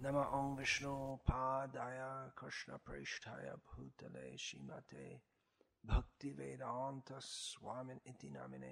नम 0.00 0.16
ओं 0.16 0.54
विष्णुपादाय 0.56 2.00
कृष्णपृष्ठाय 2.38 3.50
भूतले 3.66 4.36
श्रीमते 4.38 5.06
भक्तिवेदान्तस्वामिन् 5.84 7.98
इति 8.10 8.28
नामिने 8.30 8.70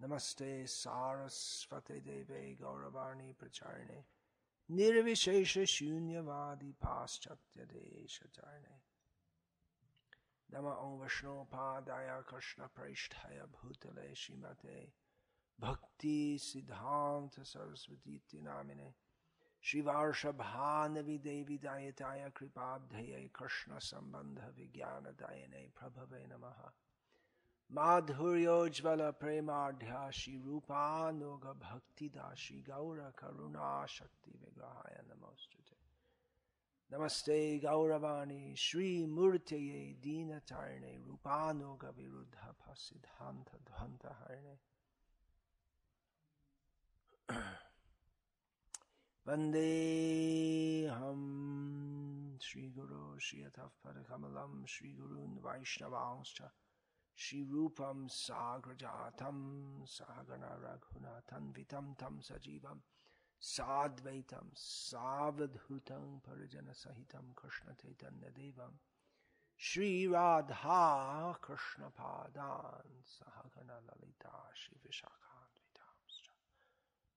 नमस्ते 0.00 0.50
सारस्वते 0.74 1.98
देवे 2.08 2.42
गौरवाणी 2.60 3.32
प्रचारिणे 3.40 4.00
निर्विशेषशून्यवादि 4.68 6.72
पाश्चात्यदेशचारिणे 6.84 8.76
नम 10.48 10.66
ओं 10.72 10.94
विष्णुपादाय 11.02 12.10
कृष्णपृष्ठाय 12.30 13.38
भूतले 13.56 14.08
श्रीमते 14.24 14.78
भक्ति 15.58 16.18
सिद्धान्त 16.42 17.40
सरस्वती 17.52 18.42
नामिने 18.42 18.90
शिवार्षभानवि 19.64 21.18
देवी 21.24 21.56
दायताय 21.64 22.30
कृपाब्धये 22.36 23.28
कृष्ण 23.36 23.78
सम्बन्ध 23.88 24.40
विज्ञान 24.58 25.04
दायने 25.20 25.66
प्रभवे 25.78 26.24
नमः 26.32 26.70
माधुर्योज्वल 27.70 29.10
प्रेमाढ्या 29.20 30.08
श्री 30.18 30.36
रूपानुग 30.46 31.44
भक्तिदा 31.62 32.32
श्री 32.38 32.60
गौर 32.68 32.98
करुणा 33.18 33.70
शक्ति 33.96 34.38
विग्रहाय 34.42 35.00
नमोस्तुते 35.08 35.80
नमस्ते 36.90 37.38
गौरवाणी 37.58 38.54
श्री 38.58 38.90
मूर्तये 39.14 39.82
दीनतारिणे 40.02 40.96
रूपानुग 41.06 41.84
विरुद्ध 41.96 42.52
सिद्धांत 42.78 43.56
ध्वंत 43.68 44.06
हरणे 44.06 44.56
Vandeham 49.24 50.90
Sri 52.40 52.70
Guru 52.74 53.20
Sri 53.20 53.44
Atavpadakamalam 53.44 54.66
Sri 54.66 54.94
Gurun 54.98 55.38
Vaishnavangscha 55.40 56.50
Sri 57.14 57.44
Rupam 57.44 58.08
Sagrajatam 58.10 59.86
Sahagana 59.86 60.58
Raghunatan 60.58 61.52
Vitam 61.54 61.96
Tam 61.96 62.18
Sajivam 62.20 62.80
Sadvaitam 63.40 64.50
Savadhutam 64.56 66.20
Parijana 66.26 66.74
Sahitam 66.74 67.32
Krishna 67.36 67.74
Chaitanya 67.80 68.30
Devam 68.36 68.74
Sri 69.56 70.08
Radha 70.08 71.36
Krishna 71.40 71.90
Padan 71.96 73.04
Sahagana 73.06 73.78
Lalita 73.86 74.34
Sri 74.52 74.76
Vishakhan 74.84 75.22
Vitamscha 75.22 75.31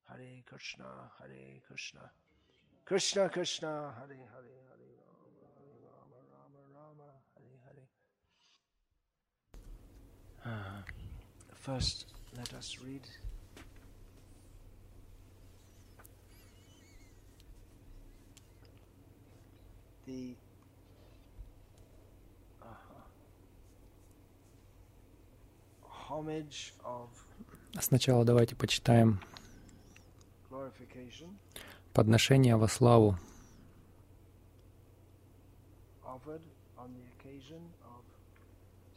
Hare 0.08 0.42
Krishna, 0.46 1.10
Hare 1.18 1.60
Krishna, 1.66 2.10
Krishna 2.84 3.28
Krishna, 3.28 3.94
Hare 3.98 4.16
Hare, 4.16 4.56
Hare 4.70 4.94
Rama, 5.82 6.18
Rama 6.32 6.62
Rama, 6.74 7.10
Hare 7.34 7.58
Hare. 7.66 7.86
Uh, 10.44 10.82
first, 11.54 12.06
let 12.36 12.54
us 12.54 12.78
read 12.84 13.08
the 20.06 20.36
uh, 22.62 22.66
Сначала 27.80 28.24
давайте 28.24 28.54
почитаем 28.54 29.20
подношение 31.92 32.56
во 32.56 32.68
славу, 32.68 33.18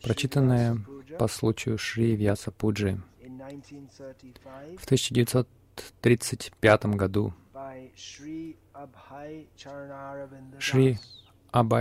прочитанное 0.04 0.78
по 1.17 1.28
случаю 1.28 1.78
Шри 1.78 2.16
Вьяса 2.16 2.52
Пуджи 2.52 3.02
in 3.22 3.36
1935 3.42 4.80
в 4.80 4.86
1935 4.86 6.86
году 6.95 7.33
Шри 7.95 8.58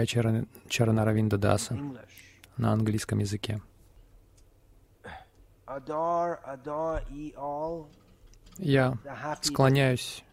Чаран- 0.07 0.49
Чаранаравинда 0.69 1.39
Даса 1.39 1.79
на 2.57 2.73
английском 2.73 3.19
языке. 3.21 3.61
Adore, 5.67 6.39
adore 6.47 7.03
ye 7.11 7.35
all 7.37 7.87
Я 8.59 8.99
склоняюсь 9.43 10.25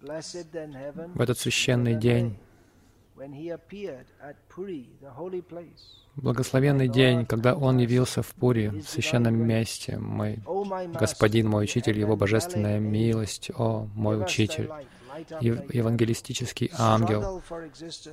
в 0.00 1.20
этот 1.20 1.38
священный 1.38 1.94
день, 1.94 2.38
благословенный 6.16 6.88
день, 6.88 7.26
когда 7.26 7.54
Он 7.54 7.78
явился 7.78 8.22
в 8.22 8.28
Пури, 8.34 8.68
в 8.68 8.88
священном 8.88 9.34
месте, 9.34 9.98
мой 9.98 10.38
Господин, 10.98 11.48
мой 11.48 11.64
Учитель, 11.64 11.98
Его 11.98 12.16
божественная 12.16 12.78
милость, 12.78 13.50
о, 13.54 13.88
мой 13.94 14.22
Учитель, 14.22 14.70
Ев- 15.40 15.72
евангелистический 15.74 16.70
ангел, 16.78 17.42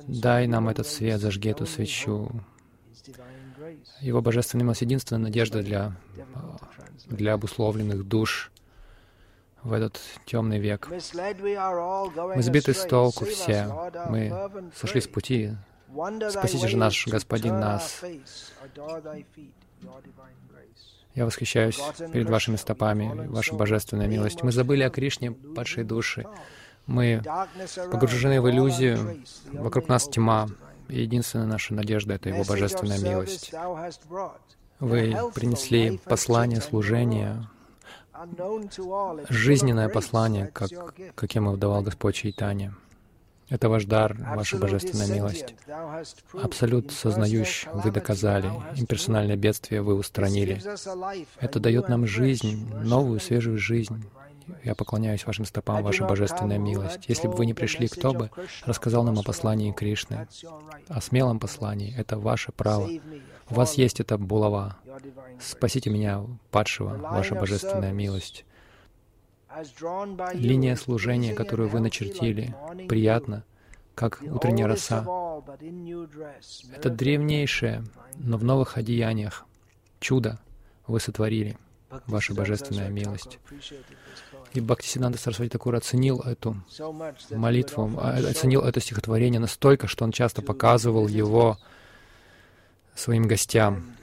дай 0.06 0.46
нам 0.46 0.68
этот 0.68 0.86
свет, 0.86 1.20
зажги 1.20 1.50
эту 1.50 1.66
свечу. 1.66 2.30
Его 4.00 4.20
божественная 4.20 4.64
милость— 4.64 4.80
единственная 4.82 5.22
надежда 5.22 5.62
для, 5.62 5.96
translate. 6.16 7.16
для 7.16 7.32
обусловленных 7.34 8.06
душ 8.06 8.52
в 9.62 9.72
этот 9.72 10.00
темный 10.26 10.58
век. 10.58 10.88
Мы 10.88 12.42
сбиты 12.42 12.74
с 12.74 12.84
толку 12.86 13.24
все. 13.24 13.66
Мы 14.08 14.50
сошли 14.74 15.00
с 15.00 15.06
пути. 15.06 15.52
Спасите 16.30 16.68
же 16.68 16.76
наш 16.76 17.06
Господин 17.06 17.60
нас. 17.60 18.02
Я 21.14 21.24
восхищаюсь 21.24 21.80
перед 22.12 22.28
вашими 22.28 22.56
стопами, 22.56 23.26
ваша 23.26 23.54
божественная 23.54 24.06
милость. 24.06 24.42
Мы 24.42 24.52
забыли 24.52 24.82
о 24.82 24.90
Кришне, 24.90 25.32
падшей 25.32 25.84
души. 25.84 26.26
Мы 26.86 27.22
погружены 27.90 28.40
в 28.40 28.48
иллюзию, 28.48 29.22
вокруг 29.52 29.88
нас 29.88 30.08
тьма, 30.08 30.48
и 30.88 31.02
единственная 31.02 31.46
наша 31.46 31.74
надежда— 31.74 32.14
это 32.14 32.30
Его 32.30 32.44
божественная 32.44 32.98
милость. 32.98 33.52
Вы 34.80 35.14
принесли 35.34 35.98
послание 35.98 36.60
служения, 36.60 37.48
жизненное 39.28 39.88
послание, 39.88 40.46
как, 40.48 40.70
каким 41.14 41.58
давал 41.58 41.82
Господь 41.82 42.14
Чайтанья. 42.14 42.74
Это 43.48 43.70
ваш 43.70 43.86
дар, 43.86 44.14
ваша 44.18 44.58
божественная 44.58 45.06
милость. 45.06 45.54
Абсолют 46.34 46.92
сознающий, 46.92 47.68
вы 47.72 47.90
доказали. 47.90 48.50
Имперсональное 48.76 49.36
бедствие 49.36 49.80
вы 49.80 49.94
устранили. 49.94 50.60
Это 51.40 51.58
дает 51.58 51.88
нам 51.88 52.06
жизнь, 52.06 52.70
новую, 52.74 53.20
свежую 53.20 53.58
жизнь. 53.58 54.04
Я 54.64 54.74
поклоняюсь 54.74 55.26
вашим 55.26 55.44
стопам, 55.44 55.82
ваша 55.82 56.06
божественная 56.06 56.58
милость. 56.58 57.00
Если 57.08 57.28
бы 57.28 57.34
вы 57.34 57.46
не 57.46 57.54
пришли, 57.54 57.88
кто 57.88 58.12
бы 58.12 58.30
рассказал 58.64 59.02
нам 59.04 59.18
о 59.18 59.22
послании 59.22 59.72
Кришны, 59.72 60.26
о 60.88 61.00
смелом 61.00 61.38
послании? 61.38 61.94
Это 61.96 62.18
ваше 62.18 62.52
право. 62.52 62.88
У 63.50 63.54
вас 63.54 63.74
есть 63.74 64.00
эта 64.00 64.18
булава. 64.18 64.76
Спасите 65.40 65.90
меня, 65.90 66.24
падшего, 66.50 66.96
ваша 66.96 67.34
божественная 67.34 67.92
милость. 67.92 68.44
Линия 70.34 70.76
служения, 70.76 71.34
которую 71.34 71.68
вы 71.68 71.80
начертили, 71.80 72.54
приятна, 72.88 73.44
как 73.94 74.22
утренняя 74.22 74.68
роса. 74.68 75.04
Это 76.74 76.90
древнейшее, 76.90 77.84
но 78.16 78.36
в 78.36 78.44
новых 78.44 78.76
одеяниях. 78.76 79.46
Чудо 80.00 80.38
вы 80.86 81.00
сотворили, 81.00 81.56
ваша 82.06 82.34
божественная 82.34 82.88
милость. 82.88 83.38
И 84.52 84.60
Бхактисиданта 84.60 85.18
Сарасвати 85.18 85.50
Такур 85.50 85.74
оценил 85.74 86.20
эту 86.20 86.56
молитву, 87.30 87.98
оценил 87.98 88.62
это 88.62 88.80
стихотворение 88.80 89.40
настолько, 89.40 89.88
что 89.88 90.04
он 90.04 90.12
часто 90.12 90.42
показывал 90.42 91.08
его 91.08 91.58
своим 92.94 93.26
гостям. 93.26 93.97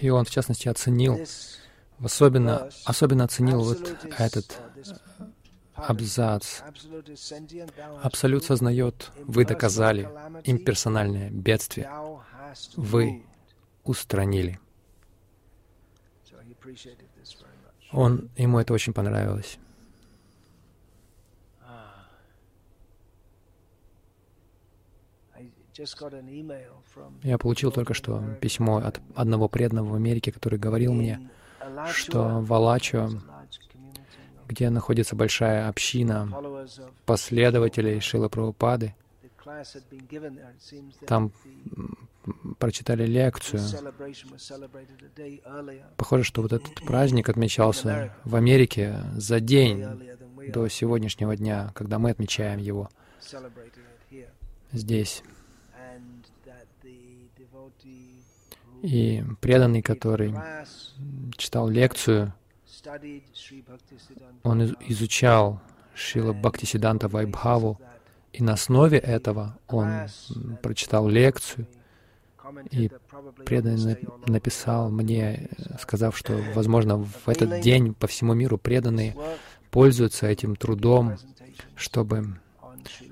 И 0.00 0.08
он, 0.10 0.24
в 0.24 0.30
частности, 0.30 0.68
оценил, 0.68 1.18
особенно, 2.02 2.70
особенно 2.84 3.24
оценил 3.24 3.62
вот 3.62 3.96
этот 4.18 4.58
абзац. 5.74 6.60
Абсолют 8.02 8.44
сознает, 8.44 9.10
вы 9.18 9.44
доказали 9.44 10.08
имперсональное 10.44 11.30
бедствие. 11.30 11.90
Вы 12.76 13.24
устранили. 13.84 14.58
Он, 17.92 18.28
ему 18.36 18.58
это 18.58 18.72
очень 18.74 18.92
понравилось. 18.92 19.58
Я 27.22 27.38
получил 27.38 27.70
только 27.70 27.94
что 27.94 28.22
письмо 28.40 28.78
от 28.78 29.00
одного 29.14 29.48
преданного 29.48 29.88
в 29.90 29.94
Америке, 29.94 30.32
который 30.32 30.58
говорил 30.58 30.92
мне, 30.92 31.30
что 31.92 32.40
в 32.40 32.52
Алачо, 32.52 33.10
где 34.48 34.70
находится 34.70 35.16
большая 35.16 35.68
община 35.68 36.30
последователей 37.04 38.00
Шила 38.00 38.28
Прабхупады. 38.28 38.94
Там 41.06 41.32
прочитали 42.58 43.06
лекцию. 43.06 43.62
Похоже, 45.96 46.24
что 46.24 46.42
вот 46.42 46.52
этот 46.52 46.74
праздник 46.84 47.28
отмечался 47.28 48.14
в 48.24 48.34
Америке 48.34 49.00
за 49.14 49.40
день 49.40 49.84
до 50.52 50.68
сегодняшнего 50.68 51.36
дня, 51.36 51.70
когда 51.74 51.98
мы 51.98 52.10
отмечаем 52.10 52.58
его 52.58 52.88
здесь. 54.72 55.22
И 58.82 59.24
преданный, 59.40 59.82
который 59.82 60.34
читал 61.36 61.68
лекцию, 61.68 62.34
он 64.42 64.76
изучал 64.80 65.60
Шила 65.94 66.32
Бхактисиданта 66.32 67.08
Вайбхаву, 67.08 67.80
и 68.32 68.42
на 68.42 68.52
основе 68.52 68.98
этого 68.98 69.58
он 69.66 70.06
прочитал 70.62 71.08
лекцию, 71.08 71.66
и 72.70 72.90
преданный 73.44 73.98
написал 74.26 74.90
мне, 74.90 75.48
сказав, 75.80 76.16
что, 76.16 76.38
возможно, 76.54 76.98
в 76.98 77.28
этот 77.28 77.60
день 77.60 77.94
по 77.94 78.06
всему 78.06 78.34
миру 78.34 78.58
преданные 78.58 79.16
пользуются 79.70 80.26
этим 80.26 80.54
трудом, 80.54 81.16
чтобы 81.74 82.38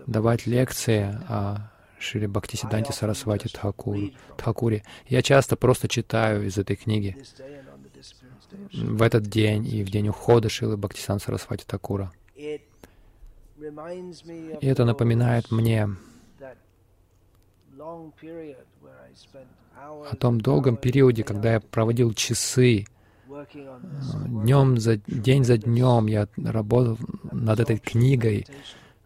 давать 0.07 0.47
лекции 0.47 1.19
о 1.29 1.71
Шри 2.05 2.27
Бхактисиданте 2.27 2.93
Сарасвати 2.93 3.49
Тхакур, 3.49 3.97
Тхакуре. 4.37 4.83
Я 5.07 5.23
часто 5.23 5.57
просто 5.57 5.89
читаю 5.89 6.47
из 6.47 6.59
этой 6.59 6.77
книги 6.77 7.17
в 8.73 9.03
этот 9.03 9.25
день 9.25 9.67
и 9.67 9.83
в 9.83 9.91
день 9.91 10.09
ухода 10.09 10.49
Шилы 10.49 10.77
Бхактисан 10.77 11.19
Сарасвати 11.19 11.65
Такура. 11.67 12.13
И 12.37 12.61
это 14.61 14.85
напоминает 14.85 15.51
мне 15.51 15.89
о 20.11 20.17
том 20.17 20.41
долгом 20.41 20.77
периоде, 20.77 21.25
когда 21.25 21.55
я 21.55 21.61
проводил 21.61 22.13
часы, 22.13 22.85
днем 24.27 24.79
за 24.79 24.97
день 24.97 25.45
за 25.45 25.57
днем 25.59 26.07
я 26.07 26.29
работал 26.37 26.99
над 27.33 27.61
этой 27.61 27.79
книгой 27.79 28.47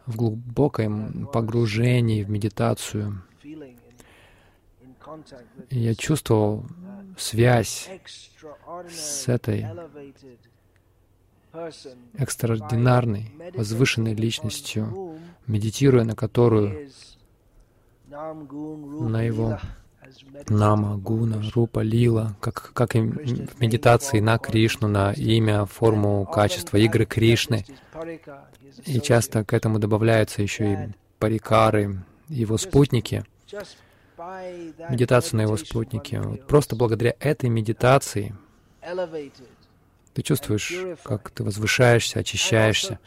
в 0.09 0.17
глубоком 0.17 1.29
погружении 1.33 2.25
в 2.25 2.31
медитацию. 2.31 3.23
Я 5.71 5.95
чувствовал 5.95 6.65
связь 7.17 7.89
с 8.89 9.29
этой 9.29 9.67
экстраординарной, 12.15 13.33
возвышенной 13.55 14.15
личностью, 14.15 15.19
медитируя 15.47 16.05
на 16.05 16.17
которую, 16.17 16.91
на 18.09 19.23
его 19.23 19.59
Нама, 20.49 20.97
Гуна, 20.97 21.43
Рупа, 21.55 21.81
Лила, 21.81 22.37
как, 22.41 22.73
как 22.73 22.97
и 22.97 23.01
в 23.01 23.61
медитации 23.61 24.21
на 24.21 24.39
Кришну, 24.39 24.89
на 24.89 25.13
имя, 25.13 25.67
форму, 25.67 26.25
качество, 26.27 26.77
игры 26.77 27.05
Кришны. 27.05 27.65
И 28.87 29.01
часто 29.01 29.45
к 29.45 29.53
этому 29.53 29.79
добавляются 29.79 30.43
еще 30.43 30.73
и 30.73 30.77
парикары, 31.19 32.03
его 32.29 32.59
спутники, 32.59 33.25
медитацию 34.89 35.39
на 35.39 35.43
его 35.43 35.57
спутнике. 35.57 36.21
Вот 36.21 36.47
просто 36.47 36.77
благодаря 36.77 37.15
этой 37.21 37.49
медитации 37.51 38.35
ты 40.15 40.23
чувствуешь, 40.23 40.75
как 41.03 41.31
ты 41.31 41.45
возвышаешься, 41.45 42.21
очищаешься. 42.21 42.99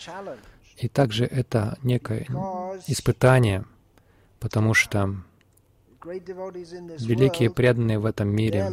И 0.77 0.87
также 0.87 1.25
это 1.25 1.77
некое 1.83 2.25
испытание, 2.87 3.65
потому 4.39 4.73
что 4.73 5.15
великие 6.03 7.49
преданные 7.49 7.99
в 7.99 8.05
этом 8.05 8.29
мире, 8.29 8.69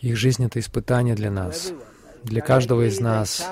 их 0.00 0.16
жизнь— 0.16 0.44
это 0.46 0.58
испытание 0.58 1.14
для 1.14 1.30
нас, 1.30 1.72
для 2.24 2.40
каждого 2.42 2.86
из 2.88 3.00
нас. 3.00 3.46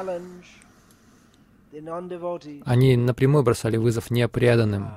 Они 2.64 2.96
напрямую 2.96 3.44
бросали 3.44 3.76
вызов 3.76 4.10
непреданным. 4.10 4.96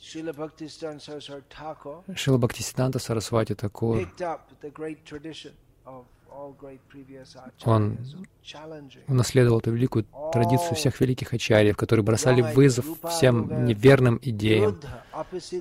Шила 0.00 0.32
Бхактисиданта 2.38 2.98
Сарасвати 2.98 3.54
Такур 3.54 4.08
он 7.64 7.98
унаследовал 9.06 9.58
эту 9.58 9.70
великую 9.72 10.06
традицию 10.32 10.74
всех 10.74 11.00
великих 11.00 11.32
ачарьев, 11.32 11.76
которые 11.76 12.04
бросали 12.04 12.42
вызов 12.42 12.86
всем 13.10 13.64
неверным 13.66 14.18
идеям. 14.22 14.80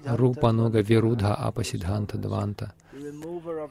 Рупа 0.05 0.51
Нуга 0.51 0.81
Вирудха 0.81 1.35
Апасидханта 1.35 2.17
Дванта. 2.17 2.73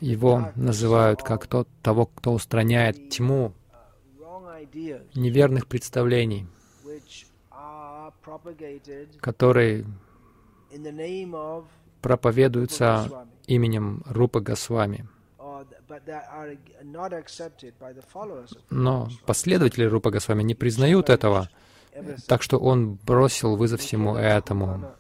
Его 0.01 0.51
называют 0.55 1.23
как 1.23 1.47
тот, 1.47 1.69
того, 1.83 2.07
кто 2.07 2.33
устраняет 2.33 3.11
тьму 3.11 3.53
неверных 5.15 5.67
представлений, 5.67 6.47
которые 9.21 9.85
проповедуются 12.03 13.27
именем 13.47 14.03
Рупа 14.07 14.41
Госвами. 14.41 15.09
Но 18.71 19.09
последователи 19.27 19.85
Рупа 19.85 20.11
Госвами 20.11 20.43
не 20.43 20.55
признают 20.55 21.11
этого, 21.11 21.49
так 22.27 22.43
что 22.43 22.59
он 22.59 22.95
бросил 22.95 23.57
вызов 23.57 23.81
всему 23.81 24.17
этому. 24.17 24.95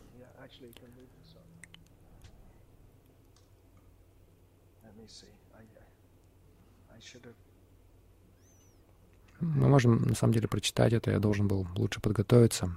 Мы 9.40 9.68
можем 9.68 10.02
на 10.02 10.14
самом 10.14 10.32
деле 10.32 10.48
прочитать 10.48 10.92
это, 10.92 11.10
я 11.10 11.18
должен 11.18 11.46
был 11.46 11.66
лучше 11.76 12.00
подготовиться. 12.00 12.76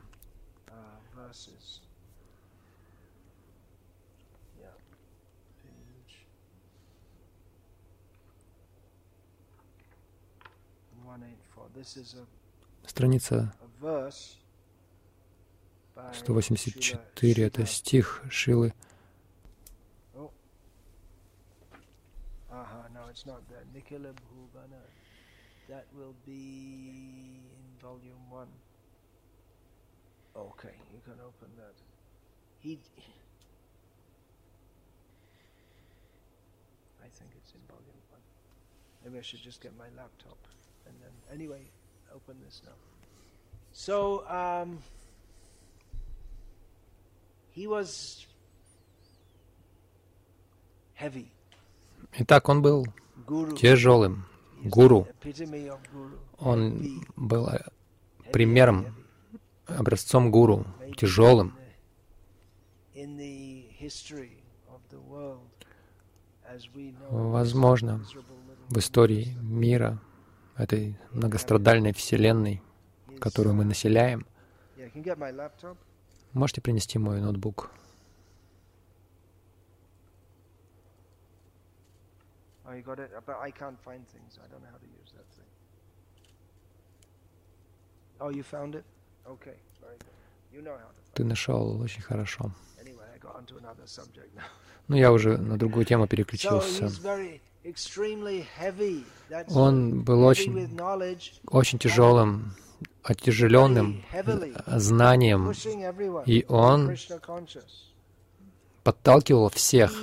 Страница 12.85 13.53
184— 15.95 17.43
это 17.45 17.65
стих 17.65 18.23
Шилы. 18.29 18.73
Okay, 30.35 30.75
you 30.93 31.01
can 31.03 31.19
open 31.19 31.49
that. 31.57 31.75
He, 32.59 32.79
I 37.03 37.09
think 37.09 37.31
it's 37.35 37.51
in 37.53 37.61
volume 37.67 38.01
one. 38.09 38.21
Maybe 39.03 39.19
I 39.19 39.21
should 39.21 39.41
just 39.41 39.61
get 39.61 39.75
my 39.77 39.89
laptop 39.97 40.37
and 40.89 40.97
then, 41.01 41.13
anyway, 41.31 41.63
open 42.13 42.35
this 42.45 42.61
now. 42.65 42.77
So, 43.71 44.27
um, 44.27 44.79
he 47.51 47.67
was 47.67 48.25
heavy. 50.93 51.31
Итак, 52.13 52.49
он 52.49 52.61
был 52.61 52.87
тяжелым, 53.55 54.25
гуру. 54.63 55.07
Он 56.39 57.03
был 57.15 57.47
э, 57.47 57.59
примером, 58.33 58.95
образцом 59.67 60.31
гуру, 60.31 60.65
тяжелым. 60.97 61.55
Возможно, 67.09 68.03
в 68.69 68.77
истории 68.79 69.35
мира 69.41 69.99
этой 70.59 70.95
многострадальной 71.11 71.93
вселенной, 71.93 72.61
которую 73.19 73.55
мы 73.55 73.65
населяем. 73.65 74.25
Можете 76.33 76.61
принести 76.61 76.99
мой 76.99 77.21
ноутбук? 77.21 77.71
Oh, 82.65 82.75
you 82.75 82.83
got 82.83 82.99
it? 82.99 83.09
But 83.25 83.37
I 83.41 83.49
can't 83.51 83.79
find 83.83 84.05
things. 84.13 84.37
I 84.37 84.47
don't 84.47 84.61
know 84.61 84.69
how 84.69 84.77
to 84.77 84.85
use 84.85 85.11
that 85.17 85.25
thing. 85.35 85.49
Oh, 88.19 88.29
you 88.29 88.43
found 88.43 88.75
it? 88.75 88.83
Okay, 89.25 89.57
very 89.81 89.97
good. 89.97 90.19
Ты 91.13 91.23
нашел 91.23 91.81
очень 91.81 92.01
хорошо. 92.01 92.51
Но 94.87 94.97
я 94.97 95.11
уже 95.11 95.37
на 95.37 95.57
другую 95.57 95.85
тему 95.85 96.07
переключился. 96.07 96.89
Он 99.49 100.01
был 100.01 100.23
очень, 100.23 100.79
очень 101.47 101.79
тяжелым, 101.79 102.55
отяжеленным 103.03 104.03
знанием, 104.67 105.51
и 106.25 106.45
он 106.47 106.95
подталкивал 108.83 109.49
всех 109.49 109.93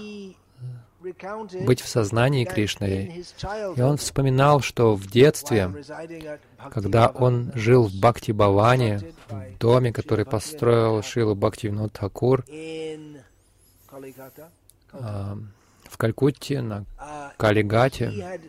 быть 1.65 1.81
в 1.81 1.89
сознании 1.89 2.45
Кришны. 2.45 3.25
И 3.77 3.81
он 3.81 3.97
вспоминал, 3.97 4.61
что 4.61 4.95
в 4.95 5.07
детстве, 5.07 5.73
когда 6.71 7.09
он 7.09 7.53
жил 7.55 7.85
в 7.85 7.95
Бхакти 7.95 8.33
Баване, 8.33 9.01
в 9.29 9.59
доме, 9.59 9.93
который 9.93 10.25
построил 10.25 11.03
Шилу 11.03 11.35
Бхакти 11.35 11.73
Тхакур, 11.93 12.45
а, 14.93 15.39
в 15.91 15.97
Калькутте, 15.97 16.63
на 16.63 16.85
Калигате, 17.37 18.41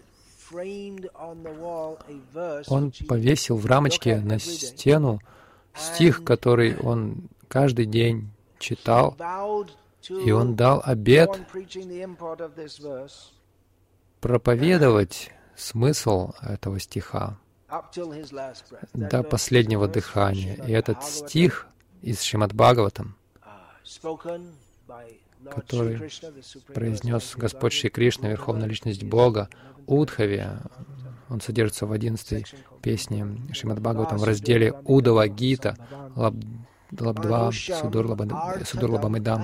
он 2.68 2.94
повесил 3.08 3.58
в 3.58 3.66
рамочке 3.66 4.18
на 4.18 4.40
стену 4.40 5.20
стих, 5.76 6.24
который 6.24 6.78
он 6.78 7.30
каждый 7.48 7.86
день 7.86 8.32
читал, 8.60 9.16
и 10.10 10.32
он 10.32 10.56
дал 10.56 10.82
обет 10.84 11.40
проповедовать 14.22 15.32
смысл 15.56 16.32
этого 16.42 16.80
стиха 16.80 17.38
до 18.94 19.24
последнего 19.24 19.88
дыхания. 19.88 20.56
И 20.66 20.72
этот 20.72 21.04
стих 21.04 21.68
из 22.02 22.22
Шримад 22.22 22.54
Бхагаватам, 22.54 23.16
который 25.46 26.10
произнес 26.74 27.36
Господь 27.36 27.74
Шри 27.74 27.90
Кришна, 27.90 28.30
Верховная 28.30 28.68
Личность 28.68 29.04
Бога, 29.04 29.50
Удхави, 29.86 30.44
он 31.30 31.42
содержится 31.42 31.86
в 31.86 31.92
одиннадцатой 31.92 32.46
песне 32.82 33.28
Шримад 33.54 33.80
Бхагаватам 33.80 34.18
в 34.18 34.24
разделе 34.24 34.74
Удава 34.86 35.28
Гита, 35.28 35.78
Лабдва 36.92 37.52
Судурлабамидам. 37.52 39.44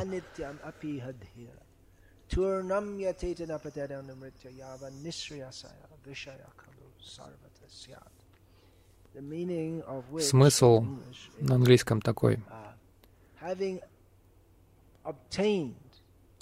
Смысл 10.19 10.85
на 11.39 11.55
английском 11.55 12.01
такой. 12.01 12.39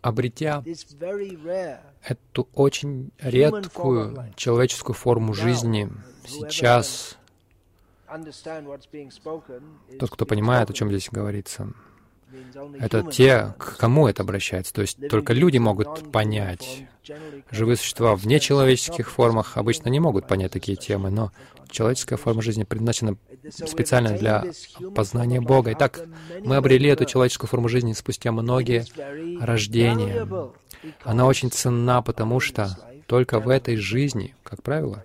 Обретя 0.02 0.64
эту 2.04 2.48
очень 2.54 3.12
редкую 3.20 4.34
человеческую 4.36 4.96
форму 4.96 5.34
жизни 5.34 5.92
сейчас, 6.26 7.18
тот, 10.00 10.10
кто 10.10 10.26
понимает, 10.26 10.70
о 10.70 10.74
чем 10.74 10.90
здесь 10.90 11.10
говорится, 11.12 11.72
это 12.80 13.04
те, 13.04 13.54
к 13.58 13.78
кому 13.78 14.08
это 14.08 14.24
обращается. 14.24 14.74
То 14.74 14.82
есть 14.82 15.08
только 15.10 15.34
люди 15.34 15.58
могут 15.58 16.12
понять. 16.12 16.86
Живые 17.50 17.78
существа 17.78 18.16
в 18.16 18.26
нечеловеческих 18.26 19.10
формах 19.10 19.58
обычно 19.58 19.90
не 19.90 20.00
могут 20.00 20.28
понять 20.28 20.52
такие 20.52 20.78
темы, 20.78 21.10
но 21.10 21.32
человеческая 21.70 22.18
форма 22.18 22.42
жизни 22.42 22.64
предназначена 22.64 23.18
специально 23.50 24.12
для 24.12 24.46
познания 24.96 25.42
Бога. 25.42 25.74
Итак, 25.74 26.06
мы 26.44 26.58
обрели 26.58 26.90
эту 26.90 27.06
человеческую 27.06 27.50
форму 27.50 27.70
жизни 27.70 27.94
спустя 27.94 28.32
многие 28.32 28.86
рождения. 29.42 30.28
Она 31.04 31.26
очень 31.26 31.52
ценна, 31.52 32.02
потому 32.02 32.40
что 32.40 32.78
только 33.12 33.42
в 33.42 33.50
этой 33.50 33.76
жизни, 33.76 34.34
как 34.42 34.64
правило, 34.64 35.04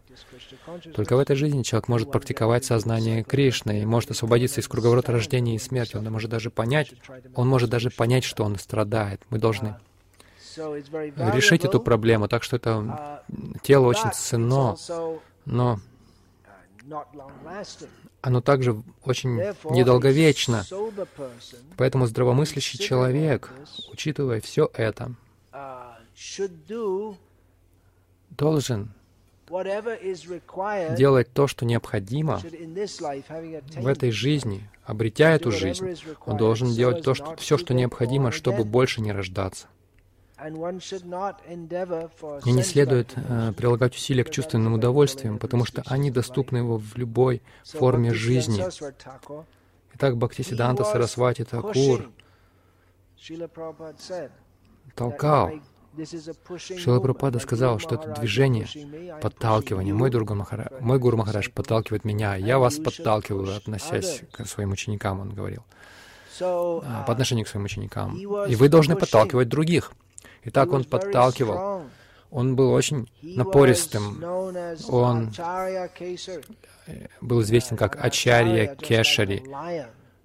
только 0.94 1.16
в 1.16 1.18
этой 1.18 1.34
жизни 1.34 1.64
человек 1.64 1.88
может 1.88 2.12
практиковать 2.12 2.64
сознание 2.64 3.24
Кришны 3.24 3.82
и 3.82 3.84
может 3.84 4.12
освободиться 4.12 4.60
из 4.60 4.68
круговорота 4.68 5.10
рождения 5.10 5.56
и 5.56 5.58
смерти. 5.58 5.96
Он 5.96 6.04
может 6.04 6.30
даже 6.30 6.50
понять, 6.50 6.92
он 7.34 7.48
может 7.48 7.68
даже 7.68 7.90
понять, 7.90 8.22
что 8.22 8.44
он 8.44 8.60
страдает. 8.60 9.20
Мы 9.28 9.40
должны 9.40 9.74
решить 10.56 11.64
эту 11.64 11.80
проблему. 11.80 12.28
Так 12.28 12.44
что 12.44 12.54
это 12.54 13.24
тело 13.62 13.86
очень 13.86 14.12
ценно, 14.12 14.76
но 15.44 15.80
оно 18.20 18.40
также 18.40 18.80
очень 19.02 19.30
недолговечно. 19.64 20.64
Поэтому 21.76 22.06
здравомыслящий 22.06 22.78
человек, 22.78 23.50
учитывая 23.90 24.40
все 24.40 24.70
это, 24.74 25.10
должен 28.36 28.90
делать 30.96 31.32
то, 31.32 31.46
что 31.46 31.64
необходимо 31.64 32.38
в 32.38 33.86
этой 33.86 34.10
жизни, 34.10 34.68
обретя 34.84 35.30
эту 35.30 35.52
жизнь, 35.52 35.96
он 36.24 36.36
должен 36.36 36.72
делать 36.72 37.04
то, 37.04 37.14
что, 37.14 37.36
все, 37.36 37.56
что 37.56 37.74
необходимо, 37.74 38.32
чтобы 38.32 38.64
больше 38.64 39.00
не 39.00 39.12
рождаться. 39.12 39.68
И 40.44 42.52
не 42.52 42.62
следует 42.62 43.14
э, 43.16 43.52
прилагать 43.56 43.94
усилия 43.94 44.22
к 44.22 44.30
чувственным 44.30 44.74
удовольствиям, 44.74 45.38
потому 45.38 45.64
что 45.64 45.82
они 45.86 46.10
доступны 46.10 46.58
его 46.58 46.76
в 46.76 46.94
любой 46.96 47.40
форме 47.64 48.12
жизни. 48.12 48.62
Итак, 49.94 50.18
Бхактисиданта 50.18 50.84
Сарасвати 50.84 51.44
Такур 51.44 52.10
толкал 54.94 55.52
Шила 56.58 57.00
Прабхупада 57.00 57.38
сказал, 57.38 57.78
что 57.78 57.94
это 57.94 58.08
движение, 58.18 58.66
подталкивание. 59.20 59.94
Мой, 59.94 60.10
Дурга 60.10 60.34
Махара... 60.34 60.70
Мой 60.80 60.98
Гуру 60.98 61.16
Махарадж 61.16 61.50
подталкивает 61.50 62.04
меня, 62.04 62.36
я 62.36 62.58
вас 62.58 62.78
подталкиваю, 62.78 63.56
относясь 63.56 64.22
к 64.32 64.46
своим 64.46 64.72
ученикам, 64.72 65.20
он 65.20 65.30
говорил, 65.30 65.64
а, 66.40 67.04
по 67.06 67.12
отношению 67.12 67.46
к 67.46 67.48
своим 67.48 67.64
ученикам. 67.64 68.16
И 68.16 68.56
вы 68.56 68.68
должны 68.68 68.96
подталкивать 68.96 69.48
других. 69.48 69.92
И 70.42 70.50
так 70.50 70.72
он 70.72 70.84
подталкивал. 70.84 71.82
Он 72.30 72.56
был 72.56 72.72
очень 72.72 73.08
напористым. 73.22 74.22
Он 74.88 75.32
был 77.20 77.42
известен 77.42 77.76
как 77.76 78.04
Ачарья 78.04 78.74
Кешари, 78.74 79.42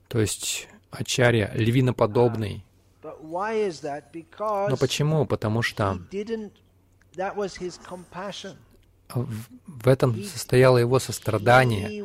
то 0.07 0.19
есть 0.19 0.67
Ачарья, 0.91 1.51
львиноподобный. 1.53 2.65
Но 3.03 4.77
почему? 4.77 5.25
Потому 5.25 5.61
что 5.61 5.99
в 9.13 9.87
этом 9.87 10.23
состояло 10.23 10.77
его 10.77 10.99
сострадание. 10.99 12.03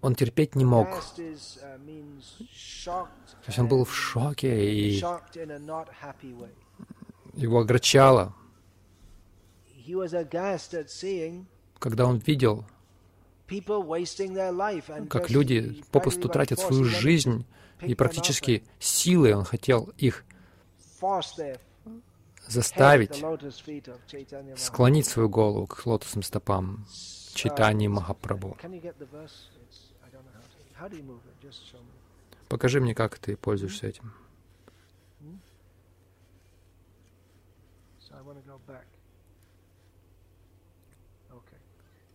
Он 0.00 0.14
терпеть 0.14 0.54
не 0.54 0.64
мог. 0.64 0.88
Uh, 0.88 1.48
То 2.86 3.46
есть 3.46 3.58
он 3.58 3.68
был 3.68 3.84
в 3.84 3.94
шоке, 3.94 4.70
и 4.70 5.02
его 7.34 7.58
огорчало, 7.58 8.34
когда 11.78 12.06
он 12.06 12.18
видел 12.18 12.64
как 15.08 15.30
люди 15.30 15.82
попусту 15.90 16.28
тратят 16.28 16.60
свою 16.60 16.84
жизнь 16.84 17.46
и 17.80 17.94
практически 17.94 18.64
силой 18.78 19.34
он 19.34 19.44
хотел 19.44 19.90
их 19.96 20.24
заставить 22.46 23.24
склонить 24.56 25.06
свою 25.06 25.28
голову 25.28 25.66
к 25.66 25.86
лотосным 25.86 26.22
стопам 26.22 26.86
Читани 27.34 27.88
Махапрабху. 27.88 28.56
Покажи 32.48 32.80
мне, 32.80 32.94
как 32.94 33.18
ты 33.18 33.36
пользуешься 33.36 33.86
этим. 33.86 34.12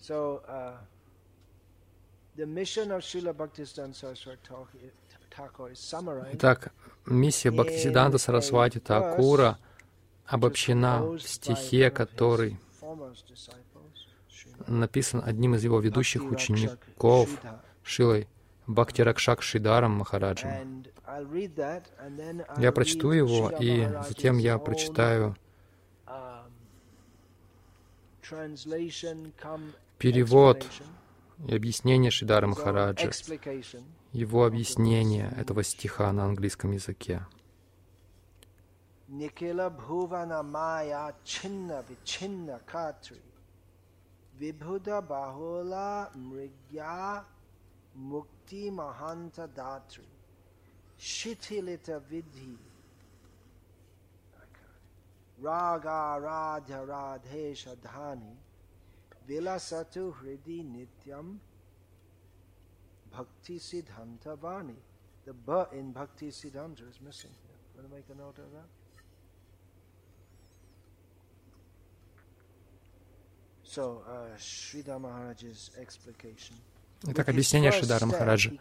So, 0.02 0.44
Итак, 6.34 6.74
миссия 7.06 7.52
Бхактисиданта 7.52 8.18
Сарасвати 8.18 8.80
Такура 8.80 9.58
обобщена 10.26 11.02
в 11.04 11.20
стихе, 11.20 11.92
который 11.92 12.58
написан 14.68 15.22
одним 15.24 15.56
из 15.56 15.64
его 15.64 15.80
ведущих 15.80 16.24
учеников, 16.32 17.30
Шилой 17.84 18.28
Бхактиракшак 18.66 19.42
Шидаром 19.42 19.92
Махараджем. 19.92 20.86
Я 22.58 22.72
прочту 22.72 23.12
его, 23.12 23.52
и 23.60 23.88
затем 24.08 24.38
я 24.38 24.58
прочитаю 24.58 25.36
перевод 30.00 30.66
И 31.48 31.56
объяснение 31.56 32.12
Шидара 32.12 32.48
Махараджа, 32.48 33.12
его 34.12 34.46
объяснение 34.46 35.34
этого 35.38 35.64
стиха 35.64 36.12
на 36.12 36.26
английском 36.26 36.72
языке. 36.72 37.26
Никила 39.08 39.70
Бхувана 39.70 40.42
Майя 40.42 41.14
Чинна 41.24 41.84
Вичинна 41.88 42.60
Катри. 42.66 43.22
Vibhuda 44.40 45.02
Bahula 45.02 46.10
Mrigya 46.18 47.24
Mukti 48.00 48.72
Mahanta 48.72 49.48
Datri 49.48 50.02
Shitilita 51.00 52.02
Vidhi 52.10 52.58
Raga 55.40 56.20
Radha 56.20 56.86
Radhesha 56.86 57.76
Dhani 57.76 58.36
Vilasatu 59.28 60.14
Hridi 60.14 60.64
Nityam 60.64 61.40
Bhakti 63.12 63.60
Siddhanta 63.60 64.38
Vani. 64.38 64.76
The 65.26 65.34
B 65.34 65.78
in 65.78 65.92
Bhakti 65.92 66.30
Siddhanta 66.30 66.84
is 66.90 67.00
missing 67.02 67.32
here. 67.44 67.58
Want 67.76 67.90
to 67.90 67.96
make 67.96 68.10
a 68.10 68.16
note 68.16 68.38
of 68.40 68.52
that? 68.54 68.70
Итак, 77.06 77.30
объяснение 77.30 77.72
Шидара 77.72 78.06
Махараджа. 78.06 78.52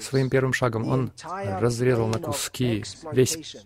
Своим 0.00 0.30
первым 0.30 0.54
шагом 0.54 0.88
он 0.88 1.12
разрезал 1.24 2.06
на 2.08 2.18
куски 2.18 2.82
весь 3.12 3.56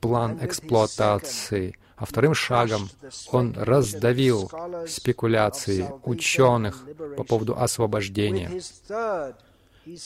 план 0.00 0.38
эксплуатации, 0.44 1.78
а 1.98 2.06
вторым 2.06 2.34
шагом 2.34 2.88
он 3.32 3.54
раздавил 3.56 4.50
спекуляции 4.86 5.90
ученых 6.04 6.84
по 7.16 7.24
поводу 7.24 7.58
освобождения. 7.58 8.50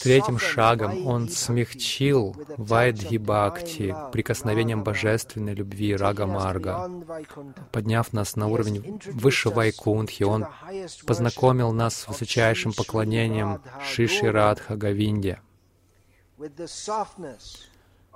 Третьим 0.01 0.39
шагом 0.39 1.05
он 1.05 1.27
смягчил 1.29 2.35
Вайдхи 2.57 3.17
Бхакти 3.17 3.93
прикосновением 4.13 4.83
божественной 4.83 5.53
любви 5.53 5.95
Рага 5.95 6.25
Марга. 6.25 6.89
Подняв 7.71 8.13
нас 8.13 8.37
на 8.37 8.47
уровень 8.47 9.01
выше 9.11 9.49
Вайкунтхи, 9.49 10.23
он 10.23 10.47
познакомил 11.05 11.73
нас 11.73 11.95
с 11.95 12.07
высочайшим 12.07 12.71
поклонением 12.71 13.61
Шиши 13.83 14.31
Радха 14.31 14.77
Гавинде. 14.77 15.41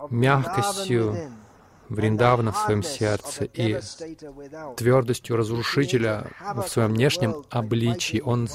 Мягкостью 0.10 1.32
Вриндавана 1.90 2.52
в 2.52 2.58
своем 2.58 2.84
сердце 2.84 3.46
и 3.46 3.80
твердостью 4.76 5.38
разрушителя 5.38 6.28
в 6.56 6.68
своем 6.68 6.94
внешнем 6.94 7.44
обличии. 7.50 8.22
Он 8.24 8.48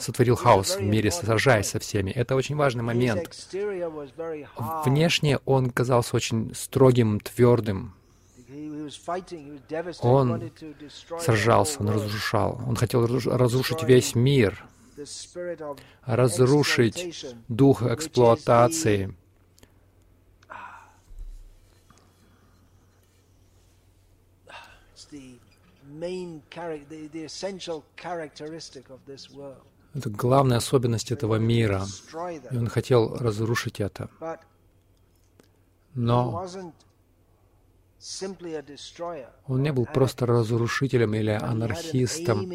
сотворил 0.00 0.36
хаос 0.36 0.76
в 0.76 0.82
мире, 0.82 1.10
сражаясь 1.10 1.68
со 1.68 1.78
всеми. 1.78 2.10
Это 2.10 2.34
очень 2.34 2.56
важный 2.56 2.82
момент. 2.82 3.48
Внешне 4.84 5.38
он 5.44 5.70
казался 5.70 6.16
очень 6.16 6.54
строгим, 6.54 7.20
твердым. 7.20 7.94
Он 10.00 10.50
сражался, 11.20 11.80
он 11.80 11.90
разрушал. 11.90 12.60
Он 12.66 12.76
хотел 12.76 13.06
разрушить 13.06 13.82
весь 13.82 14.14
мир, 14.14 14.64
разрушить 16.04 17.26
дух 17.48 17.82
эксплуатации, 17.82 19.14
Это 29.94 30.10
главная 30.10 30.58
особенность 30.58 31.10
этого 31.10 31.36
мира. 31.36 31.84
И 32.50 32.56
он 32.56 32.68
хотел 32.68 33.16
разрушить 33.16 33.80
это. 33.80 34.10
Но 35.94 36.46
он 39.46 39.62
не 39.62 39.72
был 39.72 39.86
просто 39.86 40.26
разрушителем 40.26 41.14
или 41.14 41.30
анархистом. 41.30 42.48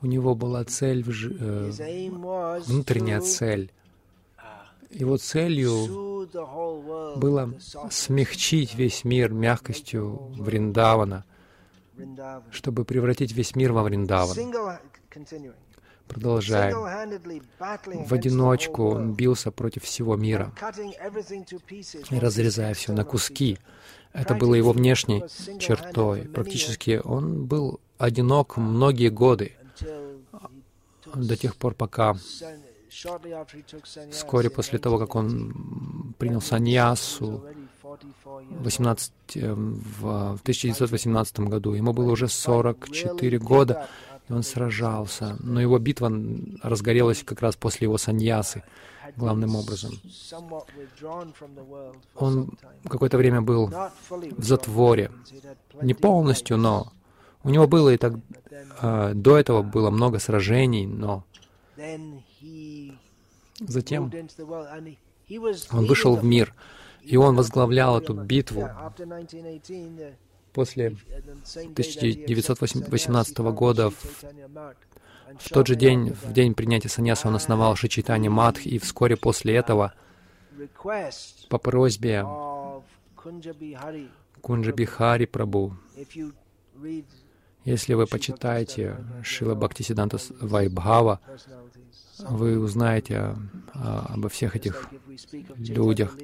У 0.00 0.06
него 0.06 0.34
была 0.34 0.64
цель, 0.64 1.04
э, 1.06 2.60
внутренняя 2.66 3.20
цель. 3.20 3.70
Его 4.90 5.16
целью 5.16 6.28
было 7.16 7.52
смягчить 7.90 8.74
весь 8.74 9.04
мир 9.04 9.32
мягкостью 9.32 10.32
Вриндавана— 10.36 11.24
чтобы 12.50 12.84
превратить 12.84 13.32
весь 13.32 13.56
мир 13.56 13.72
во 13.72 13.82
Вриндаван. 13.82 14.36
Продолжаем. 16.08 16.76
В 18.06 18.12
одиночку 18.12 18.90
он 18.90 19.14
бился 19.14 19.50
против 19.50 19.84
всего 19.84 20.16
мира, 20.16 20.52
разрезая 22.10 22.74
все 22.74 22.92
на 22.92 23.04
куски. 23.04 23.58
Это 24.12 24.34
было 24.34 24.54
его 24.54 24.72
внешней 24.72 25.24
чертой. 25.58 26.22
Практически 26.22 27.00
он 27.02 27.46
был 27.46 27.80
одинок 27.98 28.56
многие 28.56 29.08
годы, 29.08 29.56
до 31.14 31.36
тех 31.36 31.56
пор, 31.56 31.74
пока 31.74 32.16
вскоре 34.10 34.50
после 34.50 34.78
того, 34.78 34.98
как 34.98 35.14
он 35.14 36.14
принял 36.18 36.40
саньясу, 36.40 37.44
18, 38.60 39.12
э, 39.36 39.54
в 39.54 40.38
1918 40.42 41.40
году. 41.40 41.74
Ему 41.74 41.92
было 41.92 42.12
уже 42.12 42.28
44 42.28 43.38
года, 43.38 43.88
и 44.28 44.32
он 44.32 44.42
сражался. 44.42 45.36
Но 45.40 45.60
его 45.60 45.78
битва 45.78 46.12
разгорелась 46.62 47.22
как 47.22 47.40
раз 47.42 47.56
после 47.56 47.86
его 47.86 47.98
саньясы, 47.98 48.62
главным 49.16 49.56
образом. 49.56 49.92
Он 52.14 52.50
какое-то 52.88 53.18
время 53.18 53.42
был 53.42 53.70
в 54.08 54.44
затворе. 54.44 55.10
Не 55.82 55.94
полностью, 55.94 56.56
но 56.56 56.92
у 57.42 57.50
него 57.50 57.66
было 57.66 57.90
и 57.90 57.96
так... 57.96 58.14
Э, 58.80 59.12
до 59.14 59.36
этого 59.36 59.62
было 59.62 59.90
много 59.90 60.18
сражений, 60.18 60.86
но 60.86 61.24
затем 63.60 64.10
он 65.70 65.86
вышел 65.86 66.16
в 66.16 66.24
мир, 66.24 66.54
и 67.04 67.16
он 67.16 67.36
возглавлял 67.36 67.98
эту 67.98 68.14
битву. 68.14 68.68
После 70.52 70.96
1918 71.44 73.38
года, 73.38 73.90
в 73.90 75.48
тот 75.50 75.66
же 75.66 75.74
день, 75.74 76.12
в 76.12 76.32
день 76.32 76.54
принятия 76.54 76.88
саньяса, 76.88 77.28
он 77.28 77.34
основал 77.34 77.74
Шичитани 77.76 78.28
Мадх, 78.28 78.64
и 78.66 78.78
вскоре 78.78 79.16
после 79.16 79.56
этого, 79.56 79.94
по 81.48 81.58
просьбе 81.58 82.24
Кунджабихари 84.40 85.26
Прабу, 85.26 85.76
если 87.64 87.94
вы 87.94 88.06
почитаете 88.06 88.96
Шила 89.22 89.54
Бхактисиданта 89.54 90.18
Вайбхава, 90.40 91.20
вы 92.18 92.58
узнаете 92.58 93.36
а, 93.74 94.06
обо 94.14 94.28
всех 94.28 94.56
этих 94.56 94.88
людях. 95.58 96.16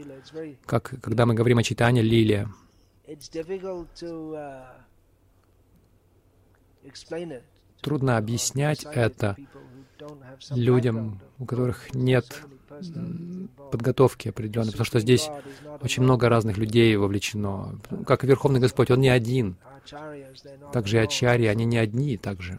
Как, 0.67 0.95
когда 1.01 1.27
мы 1.27 1.35
говорим 1.35 1.59
о 1.59 1.63
читании 1.63 2.03
Лилия, 2.03 2.49
трудно 7.81 8.17
объяснять 8.17 8.85
это 8.85 9.37
людям, 10.51 11.21
у 11.39 11.45
которых 11.45 11.95
нет 11.95 12.45
подготовки 13.71 14.29
определенной, 14.29 14.71
потому 14.71 14.87
что 14.87 15.01
здесь 15.01 15.29
очень 15.81 16.03
много 16.03 16.29
разных 16.29 16.57
людей 16.57 16.97
вовлечено. 16.97 17.79
Как 18.07 18.25
Верховный 18.25 18.61
Господь, 18.61 18.91
Он 18.91 19.01
не 19.01 19.09
один. 19.09 19.57
Также 20.73 20.99
и 20.99 21.01
ачари, 21.01 21.47
они 21.47 21.65
не 21.65 21.79
одни 21.79 22.17
также. 22.17 22.59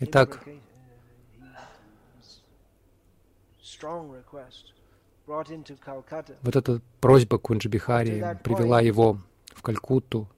Итак, 0.00 0.44
вот 6.42 6.56
эта 6.56 6.80
просьба 7.00 7.38
Кунджабихари 7.38 8.38
привела 8.44 8.80
его 8.80 9.18
в 9.46 9.62
Калькутту. 9.62 10.28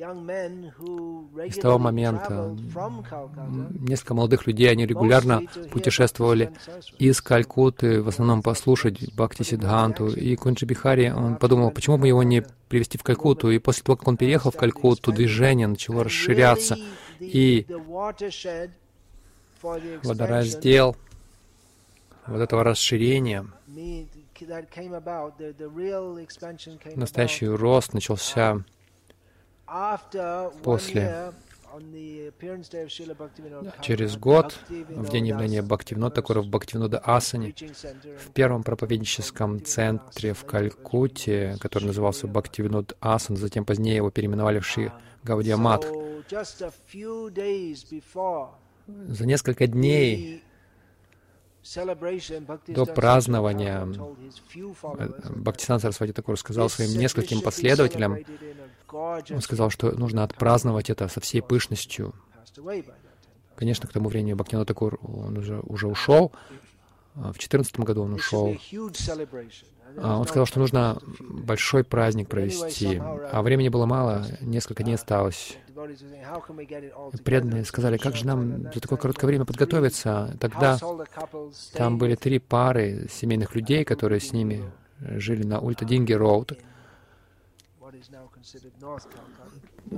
И 0.00 1.50
с 1.50 1.56
того 1.56 1.78
момента 1.78 2.56
несколько 3.80 4.14
молодых 4.14 4.46
людей, 4.46 4.70
они 4.70 4.86
регулярно 4.86 5.42
путешествовали 5.70 6.52
из 6.98 7.20
Калькутты, 7.20 8.02
в 8.02 8.08
основном 8.08 8.42
послушать 8.42 9.12
Бхакти 9.14 9.42
Сидханту. 9.42 10.08
И 10.08 10.36
Кунджабихари, 10.36 11.10
он 11.10 11.36
подумал, 11.36 11.70
почему 11.70 11.98
бы 11.98 12.08
его 12.08 12.22
не 12.22 12.42
привести 12.68 12.96
в 12.96 13.02
Калькутту. 13.02 13.50
И 13.50 13.58
после 13.58 13.82
того, 13.82 13.96
как 13.96 14.08
он 14.08 14.16
переехал 14.16 14.50
в 14.50 14.56
Калькутту, 14.56 15.12
движение 15.12 15.66
начало 15.66 16.04
расширяться. 16.04 16.78
И 17.20 17.66
водораздел 20.02 20.96
вот 22.26 22.40
этого 22.40 22.64
расширения, 22.64 23.46
настоящий 26.96 27.48
рост 27.48 27.92
начался 27.92 28.64
после. 30.62 31.32
Через 33.80 34.16
год, 34.16 34.58
в 34.68 35.08
день 35.10 35.28
явления 35.28 35.62
Бхактивинода 35.62 36.20
в 36.20 36.48
Бхактивинода 36.48 36.98
Асане, 36.98 37.54
в 38.18 38.32
первом 38.32 38.64
проповедническом 38.64 39.64
центре 39.64 40.32
в 40.32 40.44
Калькутте, 40.44 41.56
который 41.60 41.84
назывался 41.84 42.26
Бхактивинод 42.26 42.96
Асан, 43.00 43.36
затем 43.36 43.64
позднее 43.64 43.96
его 43.96 44.10
переименовали 44.10 44.58
в 44.58 44.66
Ши 44.66 44.92
Гаудия 45.22 45.56
Матх, 45.56 45.86
за 49.06 49.26
несколько 49.26 49.66
дней 49.68 50.42
до 52.68 52.86
празднования 52.86 53.88
Бхактисан 55.36 55.80
Сарасвати 55.80 56.12
Такур 56.12 56.38
сказал 56.38 56.68
своим 56.68 56.98
нескольким 56.98 57.40
последователям, 57.40 58.18
он 58.92 59.40
сказал, 59.40 59.70
что 59.70 59.92
нужно 59.92 60.24
отпраздновать 60.24 60.90
это 60.90 61.08
со 61.08 61.20
всей 61.20 61.42
пышностью. 61.42 62.14
Конечно, 63.56 63.88
к 63.88 63.92
тому 63.92 64.08
времени 64.08 64.32
Бхактина 64.34 64.64
Такур 64.64 64.98
он 65.02 65.36
уже, 65.36 65.60
уже 65.60 65.86
ушел, 65.86 66.32
в 67.28 67.38
2014 67.38 67.80
году 67.80 68.02
он 68.02 68.14
ушел. 68.14 68.56
А, 69.98 70.18
он 70.18 70.26
сказал, 70.26 70.46
что 70.46 70.60
нужно 70.60 70.98
большой 71.18 71.84
праздник 71.84 72.28
провести, 72.28 73.00
а 73.00 73.42
времени 73.42 73.68
было 73.68 73.86
мало, 73.86 74.26
несколько 74.40 74.82
дней 74.82 74.94
осталось. 74.94 75.56
Преданные 77.24 77.64
сказали, 77.64 77.96
как 77.96 78.16
же 78.16 78.26
нам 78.26 78.72
за 78.72 78.80
такое 78.80 78.98
короткое 78.98 79.26
время 79.26 79.44
подготовиться? 79.44 80.36
Тогда 80.38 80.78
там 81.72 81.98
были 81.98 82.14
три 82.14 82.38
пары 82.38 83.08
семейных 83.10 83.54
людей, 83.54 83.84
которые 83.84 84.20
с 84.20 84.32
ними 84.32 84.70
жили 85.00 85.42
на 85.42 85.60
Ультадинги 85.60 86.12
Роуд. 86.12 86.52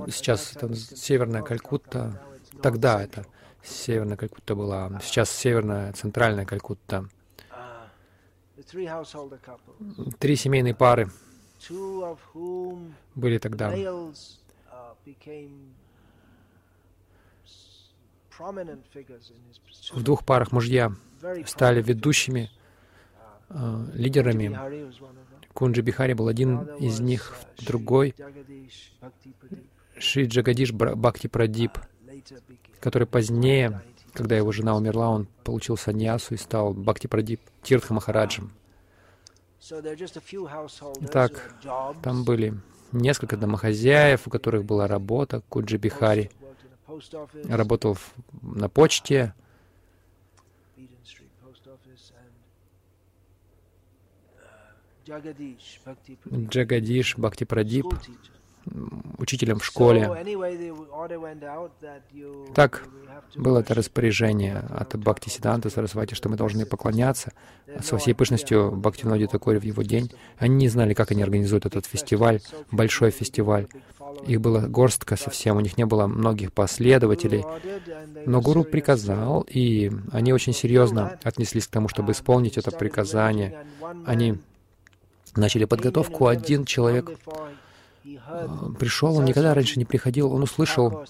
Сейчас 0.07 0.55
это 0.55 0.73
северная 0.73 1.41
Калькутта. 1.43 2.21
Тогда 2.61 3.03
это 3.03 3.25
северная 3.63 4.17
Калькутта 4.17 4.55
была. 4.55 4.99
Сейчас 5.01 5.29
северная, 5.31 5.93
центральная 5.93 6.45
Калькутта. 6.45 7.07
Три 10.19 10.35
семейные 10.35 10.75
пары 10.75 11.09
были 13.15 13.37
тогда. 13.37 13.73
В 19.91 20.03
двух 20.03 20.25
парах 20.25 20.51
мужья 20.51 20.91
стали 21.45 21.81
ведущими 21.81 22.49
э, 23.49 23.85
лидерами. 23.93 24.57
Кунджи 25.53 25.81
Бихари 25.81 26.13
был 26.13 26.27
один 26.27 26.63
из 26.77 26.99
них, 26.99 27.35
другой 27.59 28.15
Шри 29.97 30.25
Джагадиш 30.25 30.73
Бхакти 30.73 31.27
Прадип, 31.27 31.77
который 32.83 33.07
позднее, 33.07 33.81
когда 34.11 34.35
его 34.35 34.51
жена 34.51 34.75
умерла, 34.75 35.09
он 35.09 35.25
получил 35.45 35.77
саньясу 35.77 36.33
и 36.33 36.37
стал 36.37 36.73
Бхакти 36.73 37.07
Прадип 37.07 37.39
Махараджем. 37.89 38.51
Итак, 40.99 41.55
там 42.03 42.25
были 42.25 42.53
несколько 42.91 43.37
домохозяев, 43.37 44.27
у 44.27 44.29
которых 44.29 44.65
была 44.65 44.87
работа, 44.87 45.41
Куджи 45.47 45.77
Бихари. 45.77 46.29
Работал 47.45 47.97
на 48.41 48.67
почте. 48.67 49.33
Джагадиш 55.07 57.17
Бхакти 57.17 57.45
Прадип 57.45 57.85
учителем 59.17 59.59
в 59.59 59.65
школе. 59.65 60.09
Так, 62.53 62.87
было 63.35 63.59
это 63.59 63.73
распоряжение 63.73 64.57
от 64.69 64.95
Бхакти 64.95 65.29
Сиданта 65.29 65.69
Сарасвати, 65.69 66.13
что 66.13 66.29
мы 66.29 66.35
должны 66.35 66.65
поклоняться 66.65 67.31
со 67.81 67.97
всей 67.97 68.13
пышностью 68.13 68.71
Бхактиноди 68.71 69.27
Такори 69.27 69.59
в 69.59 69.63
его 69.63 69.81
день. 69.83 70.11
Они 70.37 70.55
не 70.55 70.69
знали, 70.69 70.93
как 70.93 71.11
они 71.11 71.23
организуют 71.23 71.65
этот 71.65 71.85
фестиваль, 71.85 72.41
большой 72.71 73.11
фестиваль. 73.11 73.67
Их 74.27 74.39
было 74.39 74.61
горстка 74.67 75.15
совсем, 75.15 75.57
у 75.57 75.61
них 75.61 75.77
не 75.77 75.85
было 75.85 76.07
многих 76.07 76.53
последователей. 76.53 77.43
Но 78.25 78.41
Гуру 78.41 78.63
приказал, 78.63 79.45
и 79.49 79.91
они 80.11 80.33
очень 80.33 80.53
серьезно 80.53 81.17
отнеслись 81.23 81.67
к 81.67 81.71
тому, 81.71 81.87
чтобы 81.87 82.11
исполнить 82.11 82.57
это 82.57 82.71
приказание. 82.71 83.65
Они 84.05 84.37
начали 85.35 85.65
подготовку. 85.65 86.27
Один 86.27 86.65
человек 86.65 87.09
пришел, 88.79 89.17
он 89.17 89.25
никогда 89.25 89.53
раньше 89.53 89.79
не 89.79 89.85
приходил, 89.85 90.31
он 90.31 90.43
услышал, 90.43 91.05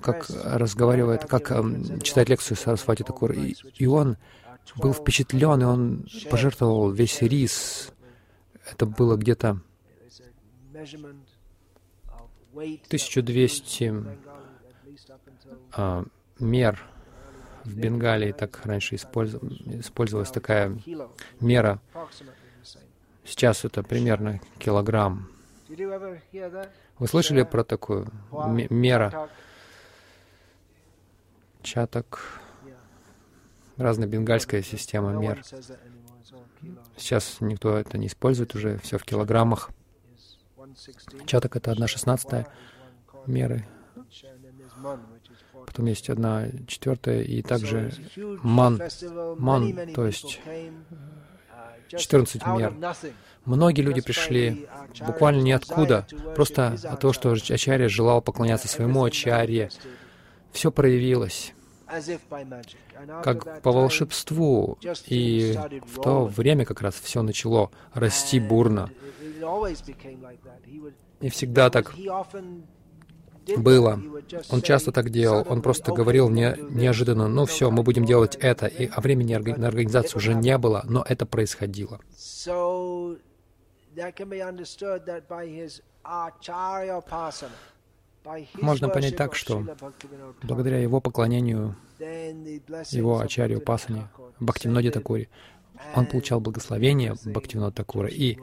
как 0.00 0.26
разговаривает, 0.30 1.24
как 1.24 1.50
эм, 1.50 2.00
читает 2.00 2.28
лекцию 2.28 2.56
Сарасвати 2.56 3.02
Такур, 3.02 3.32
и, 3.32 3.54
и 3.76 3.86
он 3.86 4.16
был 4.76 4.92
впечатлен, 4.92 5.60
и 5.60 5.64
он 5.64 6.06
пожертвовал 6.30 6.90
весь 6.90 7.20
рис. 7.22 7.92
Это 8.70 8.86
было 8.86 9.16
где-то 9.16 9.60
1200 12.44 13.94
а, 15.72 16.04
мер 16.38 16.82
в 17.64 17.76
Бенгалии, 17.76 18.32
так 18.32 18.60
раньше 18.64 18.96
использовалась 18.96 20.30
такая 20.30 20.78
мера. 21.40 21.80
Сейчас 23.24 23.64
это 23.64 23.82
примерно 23.82 24.40
килограмм 24.58 25.28
вы 25.68 27.06
слышали 27.06 27.42
про 27.42 27.64
такую 27.64 28.08
мера? 28.70 29.28
Чаток. 31.62 32.40
Разная 33.76 34.06
бенгальская 34.06 34.62
система 34.62 35.12
мер. 35.12 35.42
Сейчас 36.96 37.38
никто 37.40 37.76
это 37.76 37.98
не 37.98 38.06
использует 38.06 38.54
уже, 38.54 38.78
все 38.78 38.98
в 38.98 39.04
килограммах. 39.04 39.70
Чаток— 41.26 41.56
это 41.58 41.72
одна 41.72 41.86
шестнадцатая 41.86 42.46
меры. 43.26 43.66
Потом 45.66 45.86
есть 45.86 46.08
одна 46.10 46.48
четвертая, 46.66 47.22
и 47.22 47.42
также 47.42 47.92
ман, 48.42 48.80
ман, 49.38 49.92
то 49.94 50.06
есть 50.06 50.40
14 51.88 52.46
мер. 52.46 52.74
Многие 53.44 53.82
люди 53.82 54.00
пришли 54.00 54.68
буквально 55.06 55.42
ниоткуда, 55.42 56.06
просто 56.34 56.76
от 56.82 57.00
того, 57.00 57.12
что 57.12 57.32
Ачарья 57.32 57.88
желал 57.88 58.20
поклоняться 58.20 58.68
своему 58.68 59.04
Ачарье. 59.04 59.70
Все 60.52 60.70
проявилось 60.72 61.52
как 63.22 63.62
по 63.62 63.72
волшебству. 63.72 64.78
И 65.06 65.56
в 65.86 66.00
то 66.00 66.24
время 66.24 66.64
как 66.64 66.80
раз 66.80 66.94
все 66.94 67.22
начало 67.22 67.70
расти 67.94 68.40
бурно. 68.40 68.90
И 71.20 71.28
всегда 71.30 71.70
так 71.70 71.94
было. 73.56 74.00
Он 74.50 74.62
часто 74.62 74.92
так 74.92 75.10
делал. 75.10 75.46
Он 75.48 75.62
просто 75.62 75.92
говорил 75.92 76.28
не, 76.28 76.56
неожиданно, 76.70 77.28
ну 77.28 77.46
все, 77.46 77.70
мы 77.70 77.82
будем 77.82 78.04
делать 78.04 78.36
это. 78.36 78.66
И, 78.66 78.86
а 78.86 79.00
времени 79.00 79.34
на 79.34 79.68
организацию 79.68 80.18
уже 80.18 80.34
не 80.34 80.56
было, 80.58 80.84
но 80.88 81.04
это 81.08 81.26
происходило. 81.26 82.00
Можно 88.54 88.88
понять 88.88 89.16
так, 89.16 89.34
что 89.34 89.64
благодаря 90.42 90.78
его 90.78 91.00
поклонению, 91.00 91.76
его 91.98 93.20
Ачарью 93.20 93.60
Пасани, 93.60 94.08
Бхактивноде 94.40 94.90
Такури, 94.90 95.28
он 95.94 96.06
получал 96.06 96.40
благословение 96.40 97.14
Бхактивнода 97.24 97.72
Такура, 97.72 98.08
и 98.08 98.38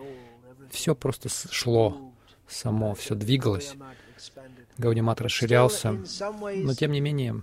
все 0.71 0.95
просто 0.95 1.29
шло 1.29 2.13
само, 2.47 2.93
все 2.95 3.15
двигалось. 3.15 3.75
Гаудимат 4.77 5.21
расширялся, 5.21 5.91
но 5.91 6.73
тем 6.73 6.91
не 6.91 7.01
менее, 7.01 7.41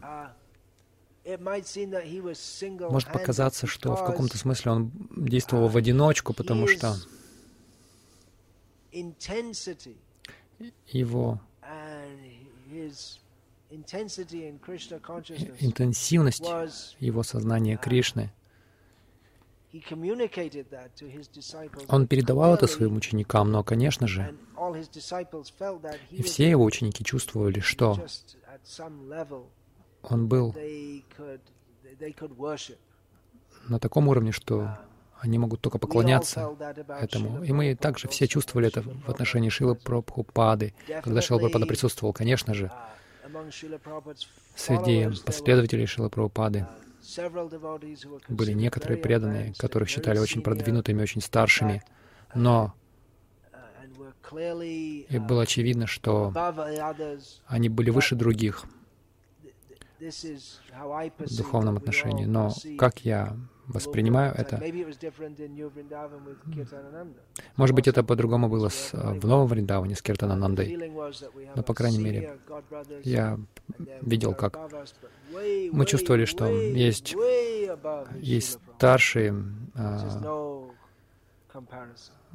может 2.88 3.12
показаться, 3.12 3.66
что 3.66 3.94
в 3.94 4.04
каком-то 4.04 4.38
смысле 4.38 4.72
он 4.72 4.92
действовал 5.16 5.68
в 5.68 5.76
одиночку, 5.76 6.32
потому 6.32 6.66
что 6.66 6.96
его 10.88 11.40
интенсивность 15.60 16.44
его 16.98 17.22
сознания 17.22 17.76
Кришны, 17.76 18.32
он 21.88 22.06
передавал 22.06 22.54
это 22.54 22.66
своим 22.66 22.96
ученикам, 22.96 23.52
но, 23.52 23.62
конечно 23.62 24.06
же, 24.06 24.34
и 26.10 26.22
все 26.22 26.50
его 26.50 26.64
ученики 26.64 27.04
чувствовали, 27.04 27.60
что 27.60 27.96
он 30.02 30.28
был 30.28 30.54
на 33.68 33.78
таком 33.78 34.08
уровне, 34.08 34.32
что 34.32 34.78
они 35.20 35.38
могут 35.38 35.60
только 35.60 35.78
поклоняться 35.78 36.56
этому. 37.00 37.44
И 37.44 37.52
мы 37.52 37.74
также 37.74 38.08
все 38.08 38.26
чувствовали 38.26 38.68
это 38.68 38.82
в 38.82 39.08
отношении 39.08 39.50
Шилы 39.50 39.74
Прабхупады. 39.74 40.74
Когда 41.02 41.20
Шила 41.20 41.38
Прабхупада 41.38 41.66
присутствовал, 41.66 42.12
конечно 42.12 42.54
же, 42.54 42.72
Среди 44.56 45.08
последователей 45.24 45.86
Шила 45.86 46.08
Прабхупады 46.08 46.66
были 48.28 48.52
некоторые 48.52 48.98
преданные, 48.98 49.54
которых 49.58 49.88
считали 49.88 50.18
очень 50.18 50.42
продвинутыми, 50.42 51.02
очень 51.02 51.20
старшими, 51.20 51.82
но 52.34 52.74
и 54.32 55.18
было 55.18 55.42
очевидно, 55.42 55.86
что 55.86 56.32
они 57.46 57.68
были 57.68 57.90
выше 57.90 58.14
других 58.14 58.64
в 59.98 61.36
духовном 61.36 61.76
отношении. 61.76 62.24
Но 62.24 62.52
как 62.78 63.04
я 63.04 63.36
воспринимаю 63.72 64.34
это. 64.36 64.60
Может 67.56 67.74
быть, 67.74 67.88
это 67.88 68.02
по-другому 68.02 68.48
было 68.48 68.68
с, 68.68 68.90
э, 68.92 69.18
в 69.18 69.26
Новом 69.26 69.46
Вриндаване 69.46 69.94
с 69.94 70.02
Киртананандой. 70.02 70.92
Но, 71.54 71.62
по 71.62 71.74
крайней 71.74 71.98
мере, 71.98 72.38
я 73.04 73.38
видел, 74.02 74.34
как 74.34 74.58
мы 75.72 75.86
чувствовали, 75.86 76.24
что 76.24 76.46
есть, 76.46 77.14
есть 78.20 78.58
старшие, 78.76 79.34
а, 79.74 80.66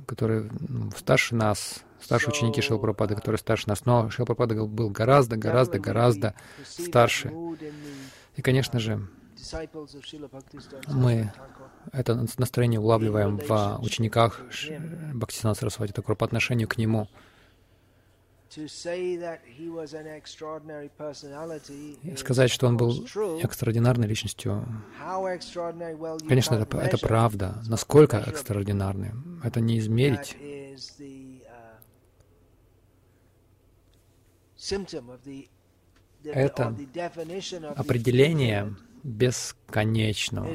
которые 0.05 0.49
старше 0.97 1.35
нас, 1.35 1.83
старшие 2.01 2.31
ученики 2.31 2.61
Шилпрапады, 2.61 3.15
которые 3.15 3.39
старше 3.39 3.67
нас. 3.67 3.85
Но 3.85 4.09
Шилпрапада 4.09 4.55
был 4.65 4.89
гораздо, 4.89 5.37
гораздо, 5.37 5.79
гораздо 5.79 6.35
старше. 6.65 7.33
И, 8.35 8.41
конечно 8.41 8.79
же, 8.79 9.07
мы 10.87 11.31
это 11.91 12.27
настроение 12.37 12.79
улавливаем 12.79 13.37
в 13.37 13.79
учениках 13.81 14.41
Бхактисана 15.13 15.53
Сарасвати 15.53 15.91
Такур 15.91 16.15
по 16.15 16.25
отношению 16.25 16.67
к 16.67 16.77
нему. 16.77 17.07
Сказать, 22.17 22.51
что 22.51 22.67
он 22.67 22.77
был 22.77 23.05
экстраординарной 23.41 24.07
личностью, 24.07 24.65
конечно, 26.27 26.55
это, 26.55 26.77
это 26.77 26.97
правда. 26.97 27.61
Насколько 27.67 28.17
экстраординарный, 28.17 29.11
это 29.43 29.59
не 29.59 29.79
измерить. 29.79 30.37
Это 36.23 36.75
определение 37.75 38.75
бесконечного. 39.05 40.49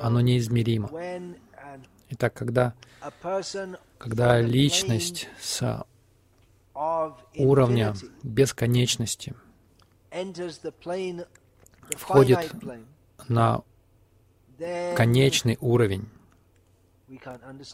Оно 0.00 0.20
неизмеримо. 0.20 0.90
Итак, 2.10 2.34
когда, 2.34 2.74
когда 3.98 4.40
личность 4.40 5.28
с 5.40 5.86
уровня 7.36 7.94
бесконечности 8.22 9.34
входит 11.96 12.52
на 13.28 13.62
конечный 14.96 15.58
уровень, 15.60 16.08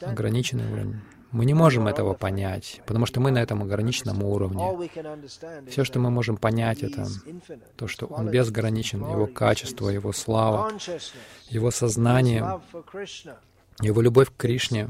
ограниченный 0.02 0.70
уровень, 0.70 1.00
мы 1.32 1.44
не 1.44 1.54
можем 1.54 1.86
этого 1.86 2.14
понять, 2.14 2.82
потому 2.86 3.06
что 3.06 3.20
мы 3.20 3.30
на 3.30 3.38
этом 3.38 3.62
ограниченном 3.62 4.22
уровне. 4.22 4.90
Все, 5.68 5.84
что 5.84 5.98
мы 6.00 6.10
можем 6.10 6.36
понять, 6.36 6.82
это 6.82 7.06
то, 7.76 7.86
что 7.86 8.06
Он 8.06 8.28
безграничен, 8.28 9.00
Его 9.00 9.26
качество, 9.26 9.88
Его 9.88 10.12
слава, 10.12 10.72
Его 11.48 11.70
сознание, 11.70 12.60
Его 13.80 14.00
любовь 14.00 14.30
к 14.30 14.36
Кришне. 14.36 14.88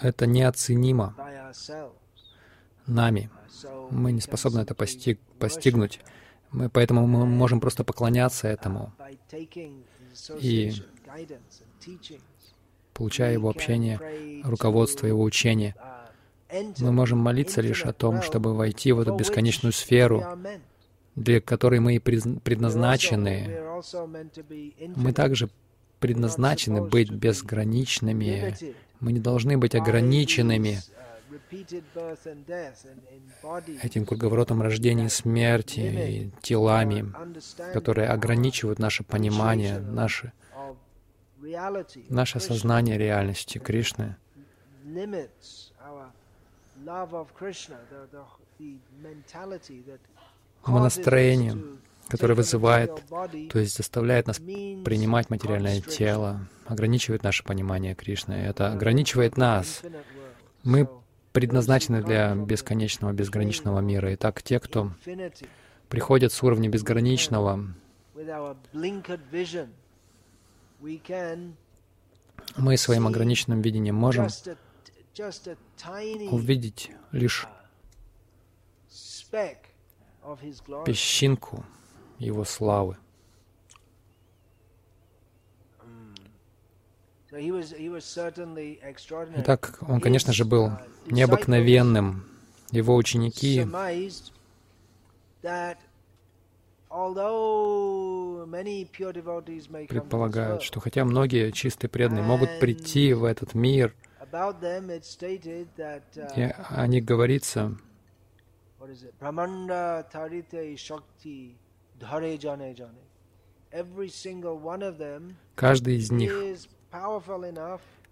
Это 0.00 0.26
неоценимо 0.26 1.14
нами. 2.86 3.30
Мы 3.90 4.12
не 4.12 4.20
способны 4.20 4.60
это 4.60 4.74
постиг, 4.74 5.18
постигнуть. 5.38 6.00
Мы, 6.50 6.68
поэтому 6.68 7.06
мы 7.06 7.26
можем 7.26 7.60
просто 7.60 7.82
поклоняться 7.82 8.46
этому. 8.46 8.92
И 10.38 10.72
получая 12.94 13.32
его 13.32 13.50
общение, 13.50 14.00
руководство, 14.44 15.06
его 15.06 15.22
учение. 15.22 15.74
Мы 16.78 16.92
можем 16.92 17.18
молиться 17.18 17.60
лишь 17.60 17.84
о 17.84 17.92
том, 17.92 18.22
чтобы 18.22 18.54
войти 18.54 18.92
в 18.92 19.00
эту 19.00 19.14
бесконечную 19.14 19.72
сферу, 19.72 20.24
для 21.16 21.40
которой 21.40 21.80
мы 21.80 21.96
и 21.96 21.98
предназначены. 21.98 23.58
Мы 24.96 25.12
также 25.12 25.50
предназначены 25.98 26.82
быть 26.82 27.10
безграничными. 27.10 28.56
Мы 29.00 29.12
не 29.12 29.20
должны 29.20 29.58
быть 29.58 29.74
ограниченными 29.74 30.78
этим 33.82 34.06
круговоротом 34.06 34.62
рождения 34.62 35.06
и 35.06 35.08
смерти, 35.08 35.80
и 35.80 36.30
телами, 36.42 37.12
которые 37.72 38.08
ограничивают 38.08 38.78
наше 38.78 39.02
понимание, 39.02 39.78
наше 39.78 40.32
наше 42.08 42.40
сознание 42.40 42.98
реальности 42.98 43.58
Кришны. 43.58 44.16
Настроение, 50.66 51.58
которое 52.08 52.34
вызывает, 52.34 53.02
то 53.50 53.58
есть 53.58 53.76
заставляет 53.76 54.26
нас 54.26 54.38
принимать 54.38 55.30
материальное 55.30 55.80
тело, 55.80 56.48
ограничивает 56.66 57.22
наше 57.22 57.44
понимание 57.44 57.94
Кришны. 57.94 58.32
Это 58.32 58.72
ограничивает 58.72 59.36
нас. 59.36 59.82
Мы 60.62 60.88
предназначены 61.32 62.02
для 62.02 62.34
бесконечного, 62.34 63.12
безграничного 63.12 63.80
мира. 63.80 64.14
Итак, 64.14 64.42
те, 64.42 64.60
кто 64.60 64.92
приходят 65.88 66.32
с 66.32 66.42
уровня 66.42 66.68
безграничного, 66.68 67.74
мы 72.56 72.76
своим 72.76 73.06
ограниченным 73.06 73.62
видением 73.62 73.94
можем 73.94 74.28
увидеть 76.30 76.90
лишь 77.12 77.46
песчинку 80.84 81.64
Его 82.18 82.44
славы. 82.44 82.96
Итак, 89.36 89.78
он, 89.80 90.00
конечно 90.00 90.32
же, 90.32 90.44
был 90.44 90.70
необыкновенным. 91.06 92.24
Его 92.70 92.94
ученики 92.96 93.66
предполагают, 99.88 100.62
что 100.62 100.78
хотя 100.80 101.04
многие 101.04 101.50
чистые 101.50 101.90
преданные 101.90 102.22
могут 102.22 102.60
прийти 102.60 103.12
в 103.14 103.24
этот 103.24 103.54
мир, 103.54 103.94
и 106.36 106.52
о 106.70 106.86
них 106.86 107.04
говорится, 107.04 107.76
каждый 115.56 115.96
из 115.96 116.10
них 116.12 116.32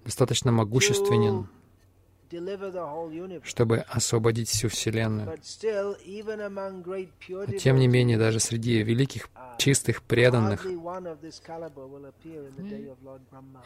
достаточно 0.05 0.51
могущественен, 0.51 1.47
чтобы 3.45 3.79
освободить 3.89 4.49
всю 4.49 4.69
Вселенную. 4.69 5.39
Но 7.29 7.47
тем 7.59 7.77
не 7.77 7.89
менее, 7.89 8.19
даже 8.19 8.41
среди 8.41 8.83
великих, 8.83 9.29
uh, 9.35 9.57
чистых, 9.59 10.03
преданных, 10.03 10.65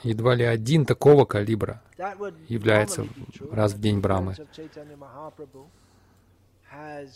едва 0.02 0.34
ли 0.34 0.44
один 0.44 0.86
такого 0.86 1.24
калибра 1.24 1.82
является 2.48 3.06
раз 3.50 3.72
в 3.74 3.80
день 3.80 4.00
Брамы. 4.00 4.36
Uh, 6.72 7.08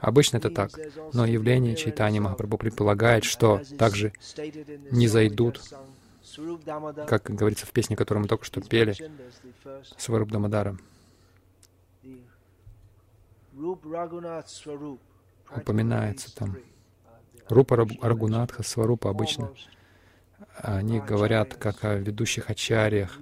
Обычно 0.00 0.38
это 0.38 0.50
так, 0.50 0.70
но 1.12 1.24
явление 1.24 1.76
Чайтани 1.76 2.18
Махапрабху 2.18 2.58
предполагает, 2.58 3.24
что 3.24 3.62
также 3.78 4.12
не 4.90 5.08
зайдут 5.08 5.60
как 7.06 7.24
говорится 7.24 7.66
в 7.66 7.70
песне, 7.70 7.96
которую 7.96 8.22
мы 8.22 8.28
только 8.28 8.44
что 8.44 8.60
пели, 8.60 8.94
Сваруб 9.96 10.30
Дамадара 10.30 10.76
упоминается 15.56 16.34
там. 16.34 16.56
Рупа 17.48 17.76
Рагунатха, 17.76 18.62
Сварупа 18.62 19.10
обычно. 19.10 19.52
Они 20.56 21.00
говорят 21.00 21.54
как 21.54 21.84
о 21.84 21.94
ведущих 21.96 22.50
ачарьях, 22.50 23.18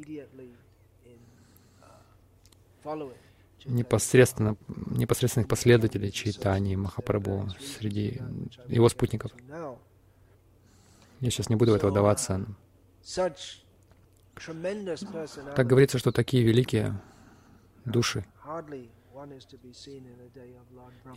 непосредственно, 3.64 4.56
непосредственных 4.68 5.48
последователей 5.48 6.10
Чайтани 6.10 6.76
Махапрабху 6.76 7.48
среди 7.78 8.20
его 8.66 8.88
спутников. 8.88 9.32
Я 11.20 11.30
сейчас 11.30 11.48
не 11.48 11.56
буду 11.56 11.72
в 11.72 11.74
это 11.74 11.88
вдаваться. 11.88 12.44
Так 15.56 15.66
говорится, 15.66 15.98
что 15.98 16.12
такие 16.12 16.42
великие 16.42 17.00
души 17.84 18.24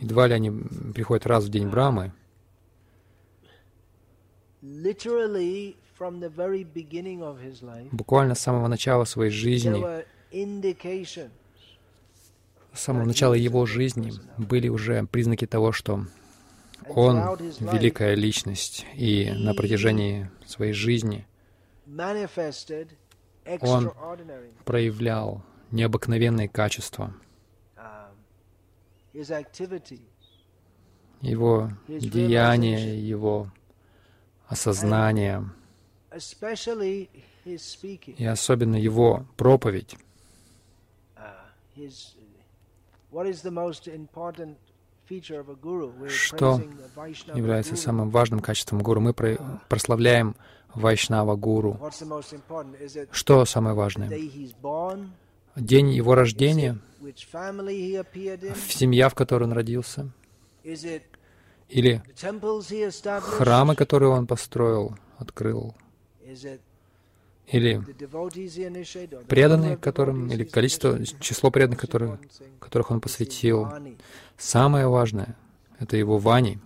Едва 0.00 0.26
ли 0.28 0.34
они 0.34 0.50
приходят 0.94 1.26
раз 1.26 1.44
в 1.44 1.48
день 1.50 1.68
Брамы. 1.68 2.12
Буквально 7.92 8.34
с 8.34 8.40
самого 8.40 8.68
начала 8.68 9.04
своей 9.04 9.30
жизни, 9.30 9.84
с 12.72 12.80
самого 12.80 13.04
начала 13.04 13.34
его 13.34 13.66
жизни 13.66 14.12
были 14.36 14.68
уже 14.68 15.06
признаки 15.06 15.46
того, 15.46 15.72
что 15.72 16.04
он 16.88 17.16
великая 17.60 18.14
личность, 18.14 18.86
и 18.94 19.30
на 19.30 19.54
протяжении 19.54 20.30
своей 20.44 20.72
жизни 20.72 21.26
он 23.60 23.92
проявлял 24.64 25.42
необыкновенные 25.70 26.48
качества. 26.48 27.14
Его 31.20 31.70
деяния, 31.88 32.98
его 32.98 33.50
осознание, 34.46 35.44
и 38.18 38.24
особенно 38.24 38.76
его 38.76 39.26
проповедь. 39.36 39.96
Что 46.08 46.62
является 47.34 47.76
самым 47.76 48.10
важным 48.10 48.40
качеством 48.40 48.82
гуру? 48.82 49.00
Мы 49.00 49.14
прославляем 49.14 50.36
Вайшнава 50.74 51.36
Гуру. 51.36 51.80
Что 53.10 53.44
самое 53.44 53.74
важное? 53.74 54.10
День 55.56 55.90
его 55.90 56.14
рождения, 56.14 56.78
семья, 58.68 59.08
в 59.08 59.14
которой 59.14 59.44
он 59.44 59.52
родился, 59.52 60.10
или 60.62 62.02
храмы, 63.20 63.74
которые 63.74 64.10
он 64.10 64.26
построил, 64.26 64.98
открыл, 65.16 65.74
или 67.46 67.80
преданные, 69.28 69.78
которым, 69.78 70.30
или 70.30 70.44
количество, 70.44 71.02
число 71.20 71.50
преданных, 71.50 71.80
которые, 71.80 72.18
которых 72.60 72.90
он 72.90 73.00
посвятил. 73.00 73.66
Самое 74.36 74.88
важное— 74.88 75.36
это 75.78 75.96
его 75.96 76.18
вани. 76.18 76.58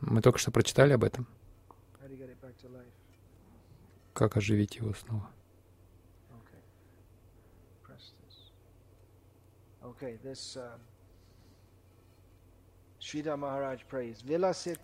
Мы 0.00 0.22
только 0.22 0.38
что 0.38 0.52
прочитали 0.52 0.92
об 0.92 1.02
этом. 1.02 1.26
Как 4.12 4.36
оживить 4.36 4.76
его 4.76 4.94
снова? 4.94 5.28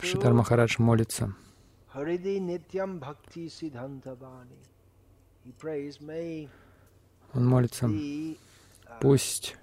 Шидар 0.06 0.32
Махарадж 0.34 0.76
молится. 0.78 1.34
Он 7.32 7.46
молится, 7.46 7.86
uh, 7.86 8.36
пусть 9.00 9.56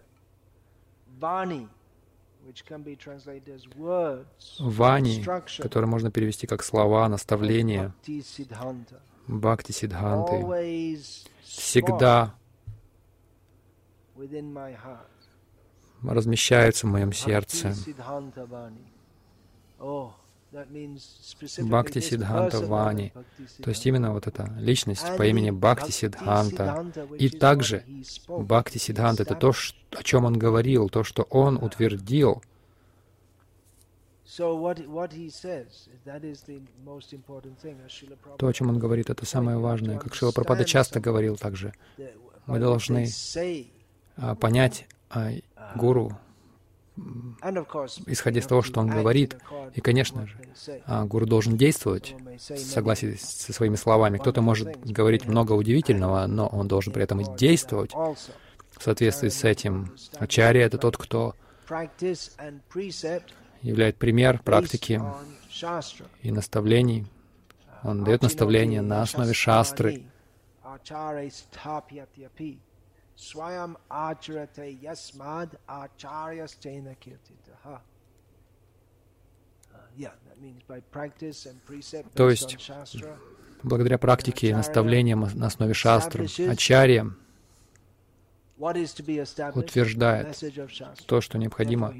Вани, 4.59 5.23
который 5.61 5.85
можно 5.85 6.11
перевести 6.11 6.47
как 6.47 6.63
слова, 6.63 7.07
наставления, 7.09 7.93
Бхакти 9.27 9.71
Сиддханты, 9.71 10.35
всегда 11.43 12.33
размещаются 16.03 16.87
в 16.87 16.89
моем 16.89 17.13
сердце. 17.13 17.73
Бхакти 21.59 21.99
Сиддханта 21.99 22.65
Вани. 22.65 23.11
То 23.61 23.69
есть 23.69 23.85
именно 23.85 24.13
вот 24.13 24.27
эта 24.27 24.49
личность 24.57 25.05
по 25.17 25.25
имени 25.25 25.51
Бхакти 25.51 25.91
Сиддханта. 25.91 26.85
И 27.19 27.29
также 27.29 27.83
Бхакти 28.27 28.77
Сиддханта— 28.77 29.23
это 29.23 29.35
то, 29.35 29.53
о 29.91 30.03
чем 30.03 30.25
он 30.25 30.37
говорил, 30.37 30.89
то, 30.89 31.03
что 31.03 31.23
он 31.23 31.57
утвердил. 31.57 32.41
То, 38.37 38.47
о 38.47 38.53
чем 38.53 38.69
он 38.69 38.79
говорит, 38.79 39.09
это 39.09 39.25
самое 39.25 39.57
важное. 39.57 39.97
Как 39.97 40.13
Шила 40.13 40.31
Прабхада 40.31 40.63
часто 40.63 40.99
говорил 40.99 41.37
также, 41.37 41.73
мы 42.45 42.59
должны 42.59 43.07
а, 44.15 44.35
понять 44.35 44.87
а, 45.09 45.31
гуру 45.75 46.17
исходя 48.07 48.39
из 48.39 48.47
того, 48.47 48.61
что 48.61 48.79
он 48.79 48.87
говорит. 48.87 49.37
И, 49.75 49.81
конечно 49.81 50.27
же, 50.27 50.37
а, 50.85 51.05
гуру 51.05 51.25
должен 51.25 51.57
действовать 51.57 52.15
в 52.49 52.57
согласии 52.57 53.15
со 53.19 53.53
своими 53.53 53.75
словами. 53.75 54.17
Кто-то 54.17 54.41
может 54.41 54.79
говорить 54.83 55.25
много 55.25 55.53
удивительного, 55.53 56.25
но 56.27 56.47
он 56.47 56.67
должен 56.67 56.93
при 56.93 57.03
этом 57.03 57.21
и 57.21 57.37
действовать 57.37 57.93
в 57.93 58.83
соответствии 58.83 59.29
с 59.29 59.43
этим. 59.43 59.93
Ачарья— 60.17 60.65
это 60.67 60.77
тот, 60.77 60.97
кто 60.97 61.35
являет 63.61 63.97
пример 63.97 64.41
практики 64.43 65.01
и 66.21 66.31
наставлений. 66.31 67.05
Он 67.83 68.03
дает 68.03 68.21
наставления 68.21 68.81
на 68.81 69.01
основе 69.01 69.33
шастры. 69.33 70.03
Swayam 73.17 73.75
acharate 73.89 74.77
yasmad 74.81 75.57
acharyastena 75.67 76.95
kirtitaha. 76.95 77.81
То 82.13 82.29
есть, 82.29 82.57
благодаря 83.63 83.97
практике 83.97 84.49
и 84.49 84.53
наставлениям 84.53 85.27
на 85.33 85.47
основе 85.47 85.73
шастры, 85.73 86.27
ачарья 86.47 87.11
утверждает 88.57 90.37
то, 91.05 91.21
что 91.21 91.37
необходимо 91.37 91.93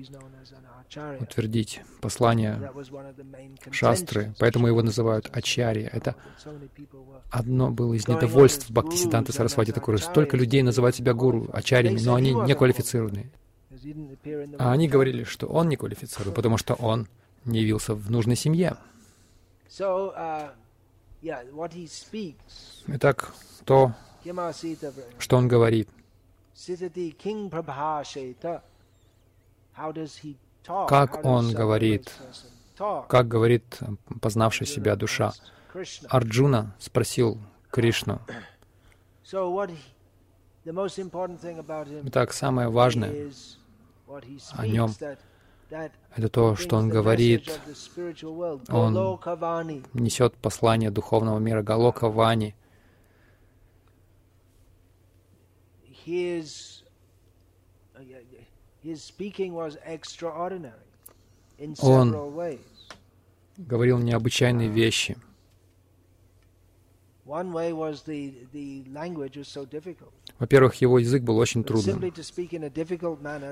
утвердить 1.19 1.81
послание 2.01 2.71
шастры, 3.71 4.33
поэтому 4.39 4.67
его 4.67 4.81
называют 4.81 5.29
ачарья. 5.33 5.89
Это 5.91 6.15
одно 7.29 7.69
было 7.71 7.93
из 7.93 8.07
недовольств 8.07 8.71
Бхактисиданта 8.71 9.33
Сарасвати 9.33 9.71
Такуры. 9.71 9.97
Столько 9.97 10.37
людей 10.37 10.61
называют 10.61 10.95
себя 10.95 11.13
гуру, 11.13 11.49
ачарьями, 11.51 11.99
но 11.99 12.15
они 12.15 12.33
не 12.33 12.55
квалифицированные. 12.55 13.29
А 14.57 14.71
они 14.71 14.87
говорили, 14.87 15.23
что 15.23 15.47
он 15.47 15.69
не 15.69 15.75
квалифицирован, 15.75 16.33
потому 16.33 16.57
что 16.57 16.73
он 16.73 17.07
не 17.45 17.59
явился 17.61 17.93
в 17.93 18.09
нужной 18.09 18.35
семье. 18.35 18.77
Итак, 22.87 23.33
то, 23.65 23.93
что 25.19 25.37
он 25.37 25.47
говорит, 25.47 25.89
как 30.87 31.25
он 31.25 31.53
говорит, 31.53 32.11
как 32.77 33.27
говорит 33.27 33.79
познавший 34.21 34.67
себя 34.67 34.95
душа. 34.95 35.33
Арджуна 36.09 36.75
спросил 36.79 37.39
Кришну. 37.69 38.21
Итак, 42.05 42.33
самое 42.33 42.69
важное 42.69 43.31
о 44.53 44.67
нем 44.67 44.91
это 45.69 46.29
то, 46.29 46.55
что 46.55 46.77
он 46.77 46.89
говорит. 46.89 47.59
Он 48.69 49.19
несет 49.93 50.33
послание 50.35 50.91
духовного 50.91 51.39
мира 51.39 51.61
Галока 51.61 52.09
Вани. 52.09 52.55
Он 61.81 62.15
говорил 63.57 63.97
необычайные 63.99 64.69
вещи. 64.69 65.17
Во-первых, 70.39 70.75
его 70.75 70.99
язык 70.99 71.23
был 71.23 71.37
очень 71.37 71.63
трудным. 71.63 71.99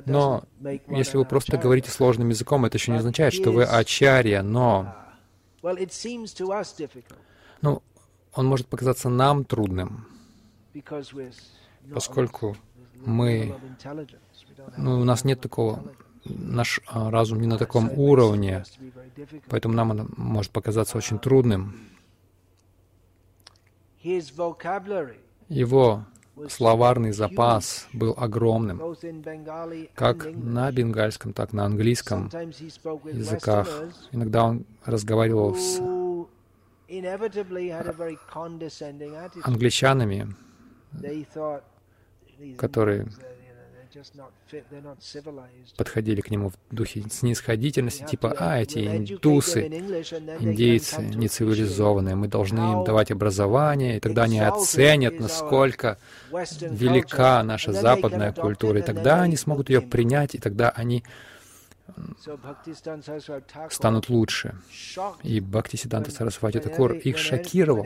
Но 0.06 0.44
если 0.88 1.18
вы 1.18 1.26
просто 1.26 1.58
говорите 1.58 1.92
сложным 1.92 2.30
языком, 2.30 2.64
это 2.64 2.78
еще 2.78 2.92
не 2.92 3.00
означает, 3.00 3.34
что 3.34 3.52
вы 3.52 3.66
ачарья, 3.66 4.44
но... 4.44 4.96
Uh, 5.62 5.90
ну, 7.62 7.82
он 8.34 8.46
может 8.46 8.68
показаться 8.68 9.10
нам 9.10 9.44
трудным, 9.44 10.08
поскольку 11.94 12.56
мы 13.06 13.56
ну, 14.78 15.00
у 15.02 15.04
нас 15.04 15.24
нет 15.24 15.42
такого, 15.42 15.84
наш 16.26 16.82
а, 16.88 17.12
разум 17.12 17.40
не 17.40 17.48
на 17.48 17.58
таком 17.58 17.92
уровне, 17.92 18.64
поэтому 19.50 19.74
нам 19.74 19.92
это 19.92 20.08
может 20.18 20.52
показаться 20.52 20.98
очень 20.98 21.20
трудным. 21.20 21.76
Его 25.50 26.06
словарный 26.50 27.12
запас 27.12 27.88
был 27.94 28.14
огромным, 28.18 28.82
как 29.94 30.26
на 30.34 30.72
бенгальском, 30.72 31.34
так 31.34 31.54
и 31.54 31.56
на 31.56 31.66
английском 31.66 32.30
языках. 33.06 33.68
Иногда 34.12 34.46
он 34.46 34.66
разговаривал 34.84 35.56
с 35.56 35.82
англичанами, 39.44 40.36
которые 42.58 43.08
подходили 45.78 46.22
к 46.22 46.30
нему 46.30 46.50
в 46.50 46.76
духе 46.76 47.04
снисходительности, 47.10 48.04
типа, 48.04 48.36
а, 48.38 48.60
эти 48.60 48.80
индусы, 48.86 49.68
индейцы 50.40 51.02
нецивилизованные, 51.02 52.16
мы 52.16 52.28
должны 52.28 52.60
им 52.60 52.84
давать 52.84 53.12
образование, 53.12 53.98
и 53.98 54.00
тогда 54.00 54.24
они 54.24 54.40
оценят, 54.40 55.20
насколько 55.20 55.98
велика 56.32 57.42
наша 57.44 57.74
западная 57.74 58.32
культура, 58.34 58.80
и 58.80 58.84
тогда 58.84 59.22
они 59.22 59.38
смогут 59.38 59.70
ее 59.70 59.82
принять, 59.82 60.36
и 60.36 60.40
тогда 60.40 60.70
они 60.70 61.04
станут 63.70 64.10
лучше. 64.10 64.56
И 65.24 65.40
Бхактисиданта 65.40 66.12
Сарасвати 66.12 66.60
Такур 66.60 66.94
их 66.94 67.18
шокировал. 67.18 67.86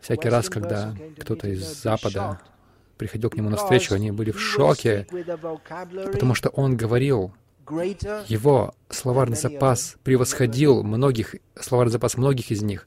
Всякий 0.00 0.28
раз, 0.28 0.48
когда 0.48 0.94
кто-то 1.18 1.48
из 1.48 1.82
Запада 1.82 2.40
приходил 2.96 3.30
к 3.30 3.36
нему 3.36 3.50
навстречу, 3.50 3.94
они 3.94 4.10
были 4.10 4.30
в 4.30 4.40
шоке, 4.40 5.06
потому 6.12 6.34
что 6.34 6.48
он 6.50 6.76
говорил, 6.76 7.32
его 8.28 8.74
словарный 8.88 9.36
запас 9.36 9.96
превосходил 10.02 10.82
многих, 10.82 11.34
словарный 11.58 11.92
запас 11.92 12.16
многих 12.16 12.50
из 12.50 12.62
них. 12.62 12.86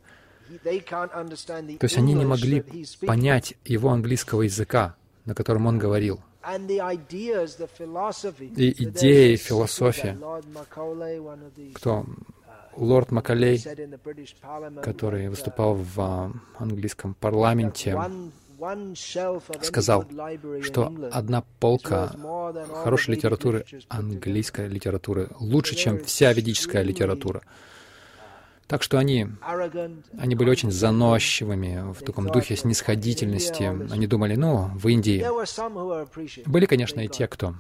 То 0.64 1.86
есть 1.86 1.98
они 1.98 2.14
не 2.14 2.26
могли 2.26 2.64
понять 3.06 3.56
его 3.66 3.90
английского 3.90 4.44
языка, 4.44 4.96
на 5.26 5.36
котором 5.36 5.68
он 5.68 5.78
говорил. 5.78 6.22
И 8.56 8.84
идеи, 8.84 9.36
философия, 9.36 10.18
кто 11.76 12.06
лорд 12.76 13.12
Макалей, 13.12 13.62
который 14.82 15.30
выступал 15.30 15.76
в 15.76 16.34
английском 16.58 17.14
парламенте, 17.14 17.98
сказал, 19.62 20.06
что 20.62 20.94
одна 21.12 21.44
полка 21.60 22.12
хорошей 22.84 23.16
литературы, 23.16 23.66
английской 23.88 24.68
литературы, 24.68 25.30
лучше, 25.40 25.76
чем 25.76 26.04
вся 26.04 26.34
ведическая 26.34 26.84
литература. 26.84 27.42
Так 28.68 28.84
что 28.84 29.00
они, 29.00 29.28
они 30.20 30.36
были 30.36 30.50
очень 30.52 30.72
заносчивыми 30.72 31.92
в 31.92 32.04
таком 32.06 32.28
духе 32.28 32.56
снисходительности. 32.56 33.64
Они 33.92 34.06
думали, 34.06 34.36
ну, 34.36 34.70
в 34.76 34.88
Индии. 34.88 35.26
Были, 36.48 36.68
конечно, 36.68 37.00
и 37.00 37.08
те, 37.08 37.28
кто 37.28 37.56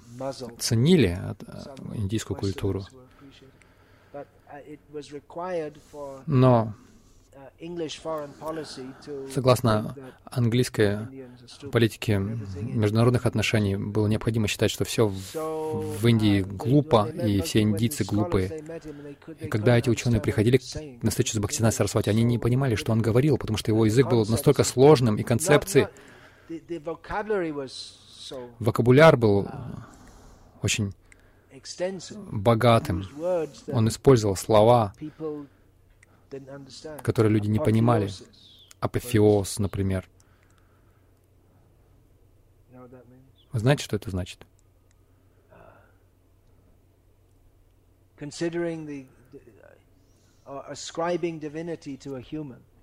ценили 0.59 1.19
индийскую 1.95 2.37
культуру. 2.37 2.85
Но 6.27 6.73
Согласно 9.33 9.95
английской 10.25 11.07
политике 11.71 12.17
международных 12.17 13.25
отношений, 13.25 13.75
было 13.75 14.07
необходимо 14.07 14.47
считать, 14.47 14.71
что 14.71 14.85
все 14.85 15.07
в, 15.07 16.07
Индии 16.07 16.41
глупо, 16.41 17.07
и 17.07 17.41
все 17.41 17.61
индийцы 17.61 18.03
глупые. 18.03 18.63
И 19.39 19.47
когда 19.47 19.77
эти 19.77 19.89
ученые 19.89 20.21
приходили 20.21 20.59
на 21.01 21.09
встречу 21.09 21.35
с 21.35 21.39
Бхактинат 21.39 21.73
Сарасвати, 21.73 22.09
они 22.09 22.23
не 22.23 22.37
понимали, 22.37 22.75
что 22.75 22.91
он 22.91 23.01
говорил, 23.01 23.37
потому 23.37 23.57
что 23.57 23.71
его 23.71 23.85
язык 23.85 24.07
был 24.07 24.25
настолько 24.25 24.63
сложным, 24.63 25.15
и 25.17 25.23
концепции... 25.23 25.87
Вокабуляр 28.59 29.17
был 29.17 29.47
очень 30.61 30.93
богатым. 32.31 33.05
Он 33.71 33.87
использовал 33.87 34.35
слова, 34.35 34.93
которые 37.03 37.31
люди 37.31 37.47
не 37.47 37.59
понимали. 37.59 38.09
Апофеоз, 38.79 39.59
например. 39.59 40.07
Вы 43.51 43.59
знаете, 43.59 43.83
что 43.83 43.95
это 43.95 44.09
значит? 44.09 44.45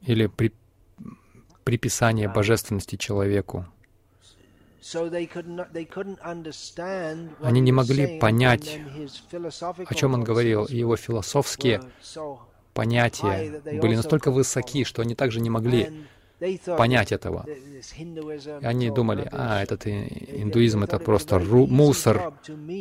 Или 0.03 0.27
при, 0.27 0.53
приписание 1.65 2.29
божественности 2.29 2.97
человеку. 2.97 3.67
Они 7.43 7.61
не 7.61 7.73
могли 7.73 8.19
понять, 8.21 8.81
о 9.89 9.95
чем 9.95 10.15
он 10.15 10.25
говорил, 10.25 10.65
и 10.65 10.77
его 10.77 10.97
философские 10.97 11.83
понятия 12.77 13.61
были 13.83 13.97
настолько 13.97 14.31
высоки, 14.31 14.85
что 14.85 15.03
они 15.03 15.15
также 15.15 15.41
не 15.41 15.51
могли 15.51 15.83
понять 16.81 17.13
этого. 17.13 17.47
И 18.63 18.67
они 18.73 18.91
думали, 18.91 19.29
а, 19.33 19.63
этот 19.63 19.87
индуизм— 19.87 20.83
это 20.87 20.99
просто 20.99 21.37
ру- 21.37 21.67
мусор. 21.67 22.33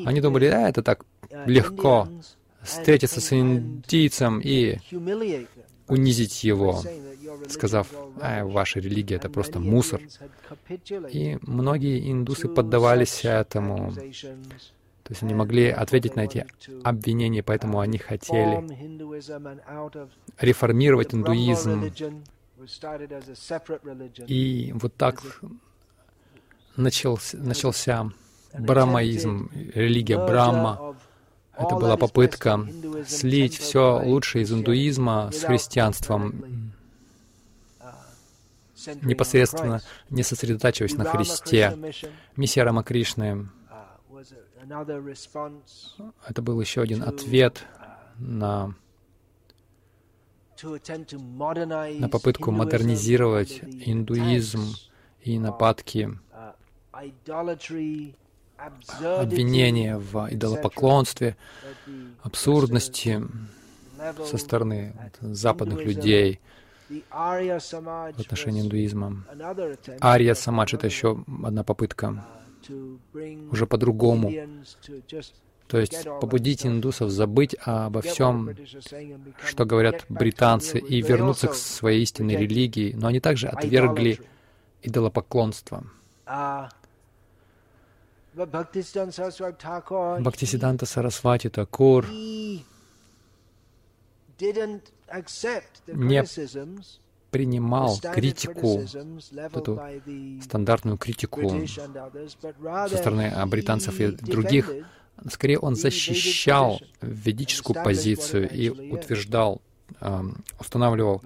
Они 0.05 0.19
думали, 0.21 0.45
а, 0.47 0.69
это 0.69 0.81
так 0.83 1.05
легко 1.45 2.07
встретиться 2.61 3.21
с 3.21 3.31
индийцем 3.33 4.41
и 4.43 4.77
унизить 5.87 6.43
его, 6.43 6.81
сказав, 7.49 7.87
а, 8.21 8.43
ваша 8.43 8.79
религия— 8.79 9.15
это 9.21 9.29
просто 9.29 9.59
мусор. 9.59 10.01
И 11.13 11.37
многие 11.41 12.11
индусы 12.11 12.47
поддавались 12.49 13.23
этому. 13.23 13.93
То 15.05 15.11
есть 15.11 15.21
они 15.21 15.35
могли 15.35 15.69
ответить 15.69 16.15
на 16.15 16.21
эти 16.21 16.47
обвинения, 16.83 17.43
поэтому 17.43 17.79
они 17.79 17.99
хотели 17.99 18.65
реформировать 20.39 21.13
индуизм. 21.13 21.91
И 24.25 24.71
вот 24.73 24.95
так 24.95 25.21
начался, 26.75 27.37
начался 27.37 28.09
брамаизм, 28.57 29.51
религия 29.75 30.17
Брахма. 30.17 30.95
Это 31.55 31.75
была 31.75 31.97
попытка 31.97 32.67
слить 33.07 33.59
все 33.59 34.01
лучшее 34.03 34.41
из 34.41 34.51
индуизма 34.51 35.29
с 35.31 35.43
христианством, 35.43 36.73
непосредственно 39.03 39.81
не 40.09 40.23
сосредотачиваясь 40.23 40.95
на 40.95 41.05
Христе. 41.05 41.77
Миссия 42.35 42.63
Рамакришны 42.63 43.49
это 46.27 46.41
был 46.41 46.59
еще 46.61 46.81
один 46.81 47.03
ответ 47.03 47.65
на, 48.17 48.73
на 50.63 52.09
попытку 52.09 52.51
модернизировать 52.51 53.61
индуизм 53.63 54.75
и 55.21 55.39
нападки, 55.39 56.17
обвинения 59.01 59.97
в 59.97 60.27
идолопоклонстве, 60.31 61.35
абсурдности 62.23 63.21
со 64.25 64.37
стороны 64.37 65.11
западных 65.21 65.83
людей 65.85 66.39
в 66.89 68.19
отношении 68.19 68.61
индуизма. 68.61 69.23
Ария 70.01 70.35
Самадж— 70.35 70.75
это 70.75 70.87
еще 70.87 71.23
одна 71.43 71.63
попытка 71.63 72.23
уже 73.51 73.65
по-другому. 73.67 74.31
То 75.67 75.79
есть 75.79 76.03
побудить 76.21 76.65
индусов 76.65 77.09
забыть 77.09 77.55
обо 77.61 78.01
всем, 78.01 78.55
что 79.43 79.65
говорят 79.65 80.05
британцы, 80.09 80.77
и 80.79 81.01
вернуться 81.01 81.47
к 81.47 81.55
своей 81.55 82.03
истинной 82.03 82.35
религии. 82.35 82.93
Но 82.95 83.07
они 83.07 83.19
также 83.19 83.47
отвергли 83.47 84.19
идолопоклонство. 84.83 85.83
Бхактисиданта 90.19 90.85
Сарасвати 90.85 91.49
Такур 91.49 92.05
не 95.87 96.25
принимал 97.35 97.99
критику, 98.13 98.81
эту 99.53 99.81
стандартную 100.41 100.97
критику 100.97 101.67
со 101.67 102.97
стороны 102.97 103.33
британцев 103.47 103.99
и 103.99 104.07
других. 104.07 104.71
Скорее, 105.29 105.59
он 105.59 105.75
защищал 105.75 106.79
ведическую 107.01 107.83
позицию 107.83 108.49
и 108.49 108.69
утверждал, 108.69 109.61
устанавливал 110.59 111.21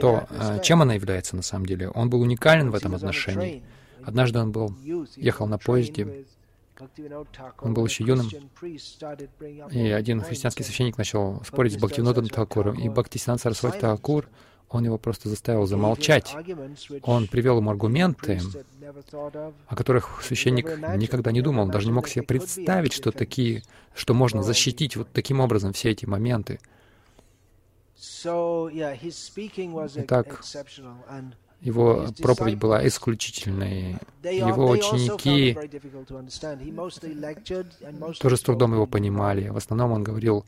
то, 0.00 0.26
а, 0.30 0.58
чем 0.60 0.82
она 0.82 0.94
является 0.94 1.36
на 1.36 1.42
самом 1.42 1.66
деле. 1.66 1.88
Он 1.90 2.08
был 2.08 2.20
уникален 2.20 2.70
в 2.70 2.74
этом 2.74 2.94
отношении. 2.94 3.62
Однажды 4.04 4.38
он 4.38 4.52
был, 4.52 4.74
ехал 5.16 5.46
на 5.46 5.58
поезде, 5.58 6.24
он 7.60 7.74
был 7.74 7.86
еще 7.86 8.04
юным, 8.04 8.28
и 9.70 9.90
один 9.90 10.20
христианский 10.20 10.64
священник 10.64 10.98
начал 10.98 11.42
спорить 11.44 11.74
с 11.74 11.76
Бхактивинодом 11.76 12.28
Такуром, 12.28 12.78
и 12.78 12.88
Бхактисинан 12.88 13.38
Сарасвати 13.38 13.78
Такур 13.78 14.28
он 14.72 14.84
его 14.84 14.98
просто 14.98 15.28
заставил 15.28 15.66
замолчать. 15.66 16.34
Он 17.02 17.28
привел 17.28 17.58
ему 17.58 17.70
аргументы, 17.70 18.40
о 19.66 19.76
которых 19.76 20.22
священник 20.22 20.66
никогда 20.96 21.30
не 21.30 21.42
думал, 21.42 21.66
даже 21.68 21.86
не 21.86 21.92
мог 21.92 22.08
себе 22.08 22.22
представить, 22.22 22.92
что 22.92 23.12
такие, 23.12 23.62
что 23.94 24.14
можно 24.14 24.42
защитить 24.42 24.96
вот 24.96 25.08
таким 25.12 25.40
образом 25.40 25.72
все 25.72 25.90
эти 25.90 26.06
моменты. 26.06 26.58
Итак, 29.94 30.42
его 31.60 32.08
проповедь 32.20 32.58
была 32.58 32.86
исключительной. 32.88 33.98
Его 34.24 34.70
ученики 34.70 35.56
тоже 38.18 38.36
с 38.36 38.40
трудом 38.40 38.72
его 38.72 38.86
понимали. 38.86 39.48
В 39.48 39.56
основном 39.56 39.92
он 39.92 40.02
говорил 40.02 40.44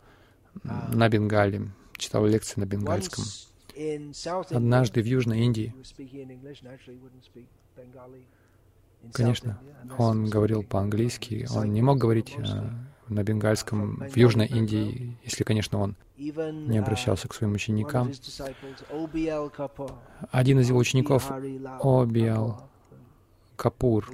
на 0.63 1.09
бенгале, 1.09 1.71
читал 1.97 2.27
лекции 2.27 2.59
на 2.59 2.65
бенгальском. 2.65 3.25
Однажды 4.51 5.03
в 5.03 5.07
Южной 5.07 5.41
Индии, 5.41 5.75
конечно, 9.13 9.61
он 9.99 10.27
говорил 10.27 10.63
по-английски, 10.63 11.47
он 11.55 11.73
не 11.73 11.83
мог 11.83 11.99
говорить 11.99 12.35
э, 12.37 12.43
на 13.09 13.23
бенгальском 13.23 14.09
в 14.09 14.17
Южной 14.17 14.47
Индии, 14.47 15.19
если, 15.25 15.45
конечно, 15.45 15.79
он 15.79 15.97
не 16.17 16.79
обращался 16.79 17.29
к 17.29 17.35
своим 17.35 17.53
ученикам. 17.55 18.13
Один 20.31 20.61
из 20.61 20.69
его 20.69 20.79
учеников, 20.79 21.31
Обиал 21.83 22.71
Капур, 23.57 24.11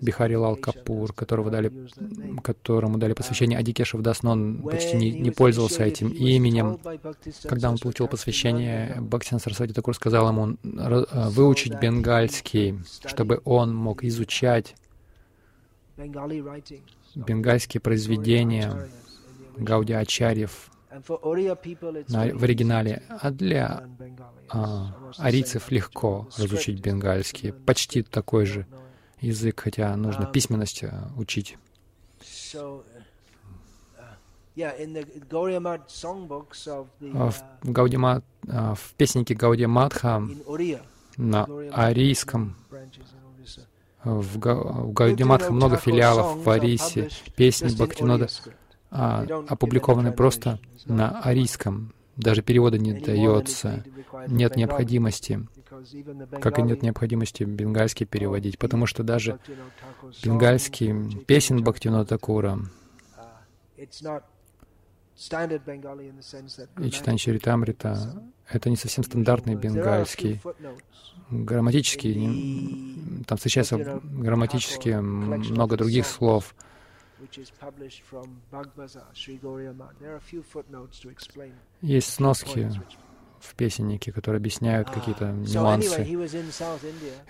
Бихари 0.00 0.34
Лал 0.34 0.56
Капур, 0.56 1.12
которого 1.12 1.50
дали, 1.50 1.72
которому 2.42 2.98
дали 2.98 3.12
посвящение 3.12 3.58
Адикешев 3.58 4.00
Дас, 4.00 4.22
но 4.22 4.32
он 4.32 4.62
почти 4.62 4.96
не, 4.96 5.10
не 5.10 5.30
пользовался 5.30 5.84
этим 5.84 6.08
именем. 6.08 6.78
Когда 7.44 7.70
он 7.70 7.78
получил 7.78 8.08
посвящение, 8.08 8.96
Бхактин 9.00 9.38
Сарасвати 9.38 9.72
Такур 9.72 9.94
сказал 9.94 10.28
ему 10.28 10.56
э, 10.62 11.28
выучить 11.28 11.74
бенгальский, 11.80 12.78
чтобы 13.04 13.40
он 13.44 13.74
мог 13.74 14.04
изучать 14.04 14.74
бенгальские 17.16 17.80
произведения 17.80 18.88
Гауди 19.56 19.92
Ачарьев 19.92 20.70
в 20.90 22.44
оригинале, 22.44 23.02
а 23.08 23.30
для 23.30 23.84
а, 24.48 24.94
арийцев 25.18 25.70
легко 25.70 26.28
разучить 26.36 26.80
бенгальский, 26.80 27.52
почти 27.52 28.02
такой 28.02 28.46
же 28.46 28.66
язык, 29.20 29.60
хотя 29.60 29.94
нужно 29.96 30.24
um, 30.24 30.32
письменность 30.32 30.82
э, 30.84 30.92
учить. 31.16 31.58
Uh, 32.20 32.82
а 37.14 37.30
в, 37.30 37.42
Гаудима, 37.62 38.22
а, 38.48 38.74
в 38.74 38.94
песеннике 38.96 39.34
Гаудия 39.34 39.68
Мадха 39.68 40.22
на 41.16 41.44
арийском 41.72 42.56
в, 44.04 44.38
Га, 44.38 44.54
в 44.54 44.92
Гаудиматха 44.92 45.52
много 45.52 45.76
филиалов 45.76 46.38
в 46.44 46.50
Арисе, 46.50 47.10
песни 47.36 47.74
Бхактинода 47.74 48.28
а, 48.90 49.24
опубликованы 49.48 50.12
просто 50.12 50.58
на 50.86 51.20
арийском. 51.20 51.92
Даже 52.16 52.42
перевода 52.42 52.78
не 52.78 52.94
дается. 52.94 53.84
Нет 54.26 54.56
необходимости, 54.56 55.46
как 56.40 56.58
и 56.58 56.62
нет 56.62 56.82
необходимости 56.82 57.44
бенгальский 57.44 58.06
переводить, 58.06 58.58
потому 58.58 58.86
что 58.86 59.04
даже 59.04 59.38
бенгальский 60.24 61.24
песен 61.26 61.62
Бхактино 61.62 62.04
Такура 62.04 62.58
и 63.76 63.86
читание 66.90 67.18
Чаритамрита— 67.18 68.22
это 68.48 68.70
не 68.70 68.76
совсем 68.76 69.04
стандартный 69.04 69.54
бенгальский. 69.54 70.40
Грамматический, 71.30 73.24
там 73.26 73.36
встречается 73.36 74.00
грамматически 74.02 74.90
много 74.90 75.76
других 75.76 76.06
слов— 76.06 76.54
есть 81.82 82.12
сноски 82.12 82.70
в 83.40 83.54
песеннике, 83.54 84.12
которые 84.12 84.38
объясняют 84.38 84.90
какие-то 84.90 85.26
ah. 85.26 85.32
нюансы. 85.32 86.06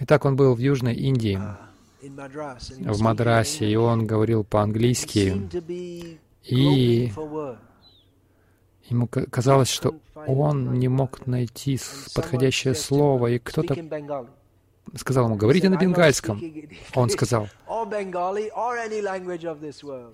Итак, 0.01 0.25
он 0.25 0.37
был 0.37 0.55
в 0.55 0.59
Южной 0.59 0.95
Индии, 0.95 1.39
ah, 1.39 1.57
в 2.01 3.01
Мадрасе, 3.01 3.71
и 3.71 3.77
он 3.77 4.07
говорил 4.07 4.45
по-английски. 4.45 5.49
И 6.45 7.13
ему 8.89 9.07
казалось, 9.07 9.69
что 9.69 9.95
он 10.15 10.75
не 10.75 10.89
мог 10.89 11.27
найти 11.27 11.79
подходящее 12.15 12.75
слово, 12.75 13.29
и 13.29 13.39
кто-то 13.39 13.75
сказал 14.97 15.27
ему, 15.27 15.37
говорите 15.37 15.69
на 15.69 15.77
бенгальском. 15.77 16.43
Он 16.95 17.11
сказал, 17.11 17.49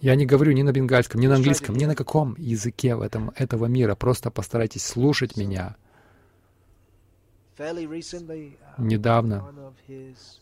я 0.01 0.15
не 0.15 0.27
говорю 0.27 0.53
ни 0.53 0.63
на 0.63 0.73
бенгальском, 0.73 1.21
ни 1.21 1.27
на 1.27 1.37
английском, 1.37 1.77
ни 1.77 1.85
на 1.85 1.95
каком 1.95 2.35
языке 2.39 2.95
в 2.95 3.03
этом, 3.03 3.33
этого 3.37 3.67
мира. 3.67 3.95
Просто 3.95 4.31
постарайтесь 4.31 4.85
слушать 4.85 5.37
меня. 5.37 5.77
Недавно 8.79 9.73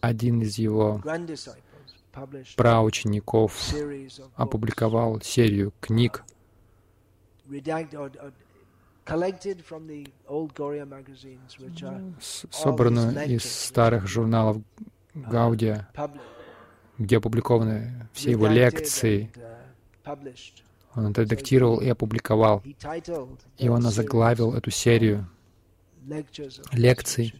один 0.00 0.42
из 0.42 0.58
его 0.58 1.02
праучеников 2.56 3.74
опубликовал 4.36 5.20
серию 5.20 5.72
книг, 5.80 6.24
собранную 12.50 13.26
из 13.26 13.44
старых 13.44 14.06
журналов 14.06 14.58
Гаудия, 15.14 15.88
где 16.98 17.18
опубликованы 17.18 18.08
все 18.12 18.30
его 18.30 18.46
лекции. 18.46 19.30
Uh, 20.04 20.34
он 20.94 21.06
отредактировал 21.06 21.80
и 21.80 21.88
опубликовал. 21.88 22.62
И 23.58 23.68
он 23.68 23.86
озаглавил 23.86 24.54
эту 24.54 24.70
серию 24.70 25.28
лекций 26.72 27.34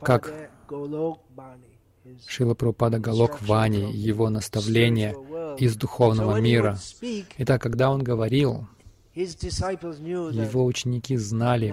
как 0.00 0.32
Шила 2.26 2.54
Прабхупада 2.54 2.98
Галок 2.98 3.40
Вани, 3.42 3.92
его 3.92 4.28
наставление 4.28 5.14
из 5.58 5.76
духовного 5.76 6.40
мира. 6.40 6.78
Итак, 7.38 7.62
когда 7.62 7.90
он 7.90 8.02
говорил, 8.02 8.66
его 9.14 10.64
ученики 10.64 11.16
знали, 11.16 11.68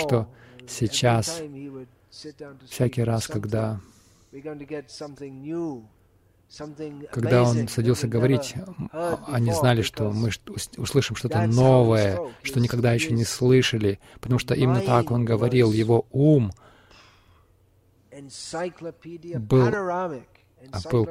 что 0.00 0.28
сейчас, 0.66 1.42
всякий 2.68 3.02
раз, 3.02 3.26
когда 3.26 3.80
когда 7.10 7.42
он 7.42 7.68
садился 7.68 8.08
говорить, 8.08 8.54
они 9.26 9.52
знали, 9.52 9.82
что 9.82 10.10
мы 10.10 10.30
услышим 10.76 11.14
что-то 11.16 11.46
новое, 11.46 12.18
что 12.42 12.60
никогда 12.60 12.92
еще 12.92 13.12
не 13.12 13.24
слышали, 13.24 14.00
потому 14.20 14.38
что 14.38 14.54
именно 14.54 14.80
так 14.80 15.10
он 15.10 15.24
говорил. 15.24 15.72
Его 15.72 16.06
ум 16.10 16.52
был 19.38 19.70
был 20.90 21.08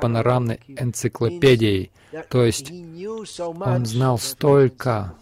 панорамной 0.00 0.60
энциклопедией, 0.68 1.92
то 2.28 2.44
есть 2.44 2.70
он 2.70 3.86
знал 3.86 4.18
столько, 4.18 5.14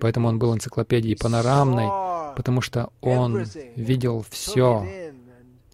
поэтому 0.00 0.28
он 0.28 0.38
был 0.38 0.54
энциклопедией 0.54 1.16
панорамной, 1.16 2.34
потому 2.36 2.60
что 2.60 2.90
он 3.00 3.44
видел 3.76 4.24
все, 4.30 4.86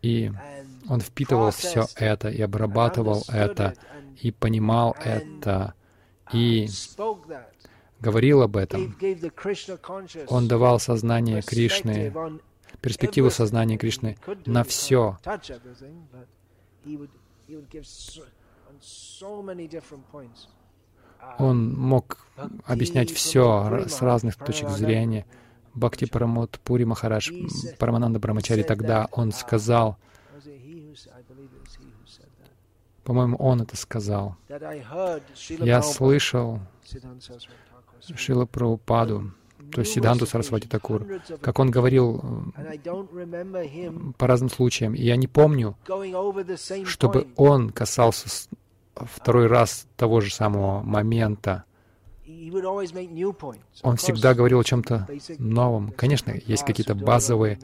и 0.03 0.32
он 0.88 1.01
впитывал 1.01 1.51
все 1.51 1.86
это, 1.97 2.28
и 2.28 2.41
обрабатывал 2.43 3.22
это, 3.28 3.74
и 4.20 4.30
понимал 4.30 4.97
это, 5.03 5.74
и 6.32 6.68
говорил 8.01 8.43
об 8.43 8.57
этом. 8.57 8.97
Он 10.28 10.49
давал 10.49 10.80
сознание 10.80 11.43
Кришны 11.43 12.12
перспективу 12.81 13.31
сознания 13.31 13.78
Кришны 13.78 14.16
на 14.47 14.64
все. 14.64 15.18
Он 21.39 21.72
мог 21.74 22.26
объяснять 22.64 23.11
все 23.11 23.85
с 23.89 24.01
разных 24.01 24.37
точек 24.37 24.70
зрения. 24.70 25.26
Бхакти 25.74 26.05
Парамот 26.07 26.59
Пури 26.64 26.85
Махарадж, 26.85 27.31
Парамананда 27.78 28.18
Брамачари, 28.18 28.62
тогда 28.62 29.09
он 29.12 29.31
сказал, 29.31 29.99
по-моему, 33.05 33.37
он 33.37 33.62
это 33.62 33.76
сказал. 33.76 34.37
Я 34.49 35.83
слышал 35.83 36.61
Шила 38.16 38.47
Прабхупаду, 38.47 39.33
то 39.73 39.81
есть 39.81 39.93
Сиданту 39.93 40.27
Сарасвати 40.27 40.66
Такур, 40.66 41.07
как 41.41 41.59
он 41.59 41.71
говорил 41.71 42.53
по 44.18 44.27
разным 44.27 44.51
случаям. 44.51 44.95
И 44.95 45.03
я 45.03 45.16
не 45.16 45.27
помню, 45.27 45.77
чтобы 46.85 47.29
он 47.37 47.71
касался 47.71 48.29
второй 48.95 49.47
раз 49.47 49.87
того 49.97 50.21
же 50.21 50.33
самого 50.33 50.83
момента. 50.83 51.64
Он 53.83 53.97
всегда 53.97 54.35
говорил 54.35 54.61
о 54.61 54.64
чем-то 54.64 55.09
новом. 55.39 55.93
Конечно, 55.93 56.33
есть 56.47 56.64
какие-то 56.64 56.95
базовые 56.95 57.59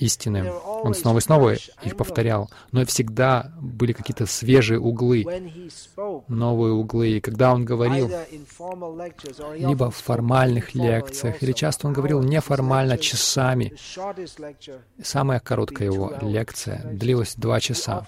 истины. 0.00 0.50
Он 0.52 0.94
снова 0.94 1.18
и 1.18 1.20
снова 1.20 1.54
их 1.54 1.96
повторял. 1.96 2.50
Но 2.72 2.84
всегда 2.84 3.52
были 3.60 3.92
какие-то 3.92 4.26
свежие 4.26 4.80
углы, 4.80 5.24
новые 6.28 6.72
углы. 6.72 7.08
И 7.10 7.20
когда 7.20 7.52
он 7.52 7.64
говорил, 7.64 8.10
либо 9.56 9.90
в 9.90 9.96
формальных 9.96 10.74
лекциях, 10.74 11.42
или 11.42 11.52
часто 11.52 11.86
он 11.86 11.92
говорил 11.92 12.22
неформально, 12.22 12.98
часами. 12.98 13.74
Самая 15.02 15.40
короткая 15.40 15.88
его 15.88 16.14
лекция 16.20 16.82
длилась 16.84 17.34
два 17.36 17.60
часа. 17.60 18.04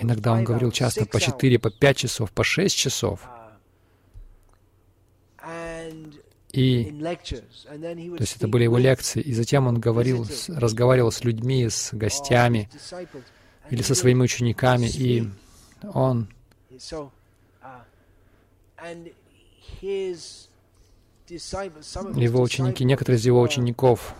Иногда 0.00 0.32
он 0.32 0.44
говорил 0.44 0.70
часто 0.70 1.06
по 1.06 1.20
четыре, 1.20 1.58
по 1.58 1.70
пять 1.70 1.98
часов, 1.98 2.30
по 2.30 2.44
шесть 2.44 2.76
часов. 2.76 3.20
И, 6.54 6.84
то 7.02 8.20
есть 8.20 8.36
это 8.36 8.46
были 8.46 8.62
его 8.62 8.78
лекции, 8.78 9.20
и 9.20 9.32
затем 9.32 9.66
он 9.66 9.80
говорил, 9.80 10.24
разговаривал 10.46 11.10
с 11.10 11.24
людьми, 11.24 11.68
с 11.68 11.92
гостями 11.92 12.70
или 13.70 13.82
со 13.82 13.96
своими 13.96 14.22
учениками, 14.22 14.86
и 14.86 15.28
он 15.92 16.28
его 22.14 22.40
ученики, 22.40 22.84
некоторые 22.84 23.18
из 23.18 23.26
его 23.26 23.40
учеников 23.40 24.14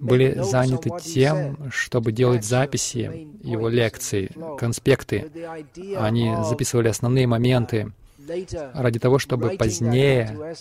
были 0.00 0.40
заняты 0.42 0.90
тем, 1.02 1.70
чтобы 1.70 2.12
делать 2.12 2.44
записи 2.44 3.28
его 3.42 3.68
лекций, 3.68 4.30
конспекты. 4.58 5.30
Они 5.96 6.34
записывали 6.44 6.88
основные 6.88 7.26
моменты 7.26 7.92
ради 8.74 8.98
того, 8.98 9.18
чтобы 9.18 9.50
позднее 9.50 10.54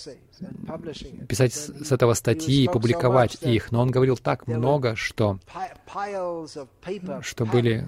писать 1.28 1.54
с 1.54 1.92
этого 1.92 2.14
статьи 2.14 2.64
и 2.64 2.68
публиковать 2.68 3.38
их. 3.42 3.72
Но 3.72 3.82
он 3.82 3.92
говорил 3.92 4.18
так 4.18 4.48
много, 4.48 4.96
что, 4.96 5.40
что 7.22 7.46
были 7.46 7.88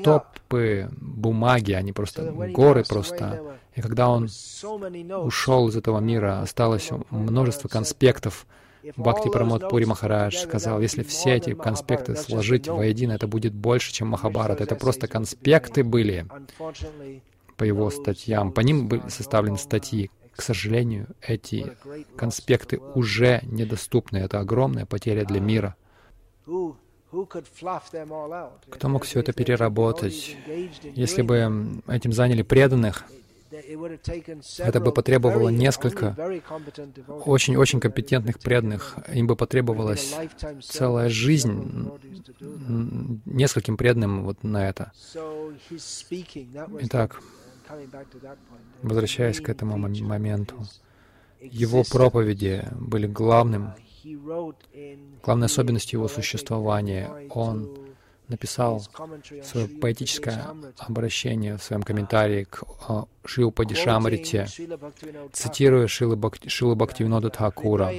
стопы 0.00 0.90
бумаги, 1.00 1.72
они 1.72 1.92
просто 1.92 2.32
горы 2.32 2.84
просто. 2.84 3.58
И 3.74 3.80
когда 3.80 4.08
он 4.08 4.28
ушел 5.22 5.68
из 5.68 5.76
этого 5.76 6.00
мира, 6.00 6.40
осталось 6.42 6.90
множество 7.10 7.68
конспектов, 7.68 8.46
Бхакти 8.96 9.30
Прамод 9.30 9.68
Пури 9.68 9.84
Махарадж 9.84 10.36
сказал, 10.36 10.80
если 10.80 11.02
все 11.02 11.34
эти 11.34 11.54
конспекты 11.54 12.16
сложить 12.16 12.68
воедино, 12.68 13.12
это 13.12 13.26
будет 13.26 13.54
больше, 13.54 13.92
чем 13.92 14.08
Махабарат. 14.08 14.60
Это 14.60 14.74
просто 14.74 15.06
конспекты 15.06 15.82
были 15.84 16.26
по 17.56 17.64
его 17.64 17.90
статьям. 17.90 18.52
По 18.52 18.60
ним 18.60 18.88
были 18.88 19.02
составлены 19.08 19.58
статьи. 19.58 20.10
К 20.34 20.42
сожалению, 20.42 21.08
эти 21.20 21.72
конспекты 22.16 22.78
уже 22.94 23.40
недоступны. 23.44 24.18
Это 24.18 24.40
огромная 24.40 24.84
потеря 24.84 25.24
для 25.24 25.40
мира. 25.40 25.76
Кто 28.70 28.88
мог 28.88 29.04
все 29.04 29.20
это 29.20 29.32
переработать? 29.32 30.36
Если 30.82 31.22
бы 31.22 31.80
этим 31.86 32.12
заняли 32.12 32.42
преданных, 32.42 33.04
это 34.58 34.80
бы 34.80 34.92
потребовало 34.92 35.48
несколько 35.48 36.16
очень-очень 37.08 37.80
компетентных 37.80 38.38
преданных. 38.38 38.96
Им 39.12 39.26
бы 39.26 39.36
потребовалась 39.36 40.14
целая 40.62 41.08
жизнь 41.08 41.90
нескольким 43.26 43.76
преданным 43.76 44.24
вот 44.24 44.42
на 44.42 44.68
это. 44.68 44.92
Итак, 46.80 47.20
возвращаясь 48.82 49.40
к 49.40 49.48
этому 49.48 49.76
моменту, 49.76 50.66
его 51.40 51.84
проповеди 51.84 52.64
были 52.78 53.06
главным, 53.06 53.72
главной 55.22 55.46
особенностью 55.46 55.98
его 55.98 56.08
существования. 56.08 57.10
Он 57.30 57.83
написал 58.28 58.82
свое 59.42 59.68
поэтическое 59.68 60.46
обращение 60.78 61.56
в 61.56 61.62
своем 61.62 61.82
комментарии 61.82 62.44
к 62.44 62.62
а, 62.88 63.04
Шил 63.24 63.52
Падишамрите, 63.52 64.46
цитируя 65.32 65.86
Шилу 65.86 66.16
Бхакти, 66.16 66.48
Шилу 66.48 66.74
Бхактивинода 66.74 67.30
Тхакура. 67.30 67.90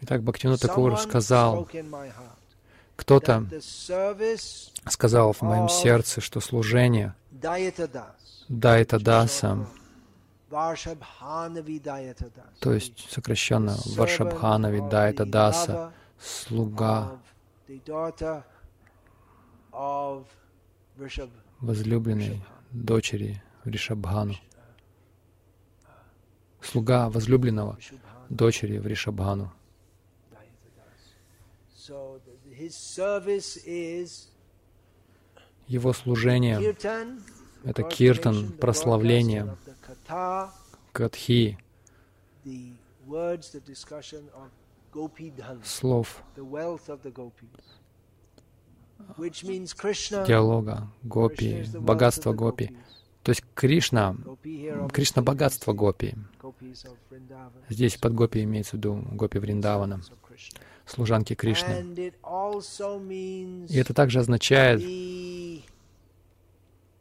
Итак, 0.00 0.22
Бхактивинод 0.22 0.60
Такур 0.60 0.98
сказал, 0.98 1.68
кто-то 2.96 3.46
сказал 4.88 5.32
в 5.32 5.42
моем 5.42 5.68
сердце, 5.68 6.20
что 6.20 6.40
служение 6.40 7.14
Дайта 8.48 8.98
Даса, 8.98 9.66
то 12.60 12.72
есть 12.72 13.10
сокращенно 13.10 13.76
Варшабханави 13.96 14.80
Дайта 14.90 15.26
Даса, 15.26 15.92
слуга. 16.18 17.20
возлюбленной 21.60 22.42
дочери 22.70 23.42
Вришабхану, 23.64 24.34
слуга 26.60 27.10
возлюбленного 27.10 27.78
дочери 28.30 28.78
Вришабхану. 28.78 29.52
Его 35.68 35.92
служение— 35.92 36.74
это 37.64 37.82
киртан, 37.82 38.52
прославление, 38.52 39.56
катхи, 40.92 41.58
слов, 45.64 46.22
диалога, 50.26 50.88
гопи, 51.02 51.64
богатство 51.74 52.32
гопи. 52.32 52.76
То 53.22 53.30
есть 53.30 53.44
Кришна, 53.54 54.16
Кришна— 54.92 55.22
богатство 55.22 55.72
гопи. 55.74 56.14
Здесь 57.68 57.96
под 57.96 58.14
гопи 58.14 58.44
имеется 58.44 58.72
в 58.72 58.74
виду 58.74 59.04
гопи 59.12 59.38
Вриндавана 59.38 60.00
служанки 60.86 61.34
Кришны. 61.34 62.12
И 63.68 63.78
это 63.78 63.92
также 63.92 64.20
означает 64.20 64.82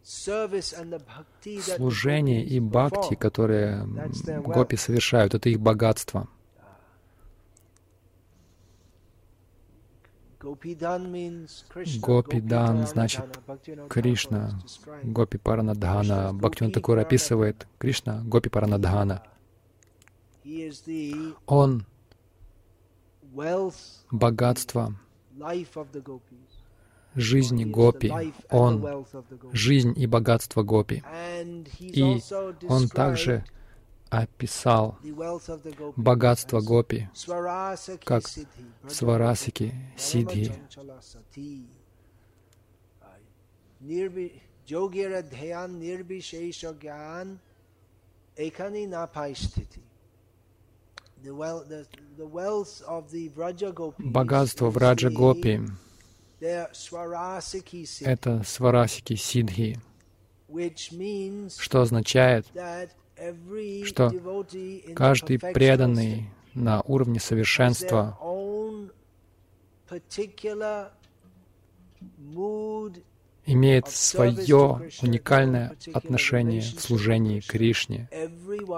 служение 0.04 2.46
и 2.46 2.60
бхакти, 2.60 3.16
которые 3.16 3.88
гопи 4.44 4.76
совершают, 4.76 5.34
это 5.34 5.50
их 5.50 5.60
богатство. 5.60 6.28
Гопидан 12.02 12.86
значит 12.86 13.26
Кришна, 13.90 14.60
Гопи 15.02 15.40
Паранадхана. 15.40 16.34
Бхактиван 16.34 16.72
Такур 16.72 17.00
описывает 17.00 17.68
Кришна, 17.80 18.22
Гопи 18.26 18.50
Паранадхана. 18.50 19.24
Он 21.48 21.86
богатство 24.12 24.96
жизни 27.16 27.66
гопи. 27.66 28.12
Он— 28.50 29.06
жизнь 29.54 29.94
и 29.96 30.08
богатство 30.08 30.64
гопи. 30.64 31.04
И 31.80 32.22
он 32.68 32.88
также 32.90 33.44
описал 34.10 34.98
богатство 35.96 36.62
гопи 36.62 37.10
как 38.04 38.24
сварасики, 38.88 39.74
сидхи. 39.98 40.54
Йогира 44.68 45.22
ekani 48.36 48.88
na 48.88 49.08
paisthiti. 49.08 49.85
Богатство 53.98 54.70
в 54.70 54.78
Раджа 54.78 55.10
Гопи— 55.10 55.62
это 56.40 58.44
сварасики 58.46 59.16
сидхи, 59.16 59.80
что 61.58 61.82
означает, 61.82 62.46
что 63.86 64.12
каждый 64.96 65.40
преданный 65.40 66.30
на 66.54 66.82
уровне 66.82 67.20
совершенства 67.20 68.18
имеет 73.46 73.88
свое 73.90 74.90
уникальное 75.02 75.76
отношение 75.94 76.62
в 76.62 76.80
служении 76.80 77.40
Кришне, 77.40 78.10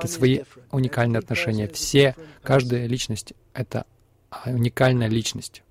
свои 0.06 0.42
уникальные 0.72 1.20
отношения. 1.20 1.68
Все, 1.68 2.16
каждая 2.44 2.88
личность— 2.88 3.34
это 3.54 3.86
уникальная 4.46 5.08
личность. 5.08 5.64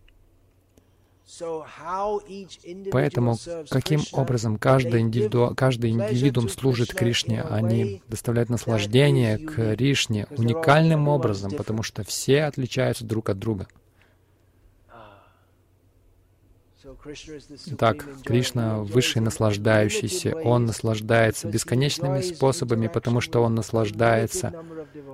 Поэтому 2.92 3.36
каким 3.68 4.00
образом 4.12 4.58
каждый, 4.58 5.00
индивиду, 5.00 5.52
каждый 5.56 5.90
индивидуум 5.90 6.48
служит 6.48 6.94
Кришне? 6.94 7.42
Они 7.42 8.02
доставляют 8.08 8.48
наслаждение 8.48 9.38
Кришне 9.38 10.26
уникальным 10.30 11.08
образом, 11.08 11.52
потому 11.52 11.82
что 11.82 12.04
все 12.04 12.44
отличаются 12.44 13.04
друг 13.04 13.28
от 13.28 13.38
друга. 13.38 13.66
Так, 17.78 18.04
Кришна— 18.24 18.78
высший 18.82 19.22
наслаждающийся. 19.22 20.36
Он 20.36 20.66
наслаждается 20.66 21.48
бесконечными 21.48 22.20
способами, 22.20 22.88
потому 22.88 23.20
что 23.20 23.42
Он 23.42 23.54
наслаждается 23.54 24.52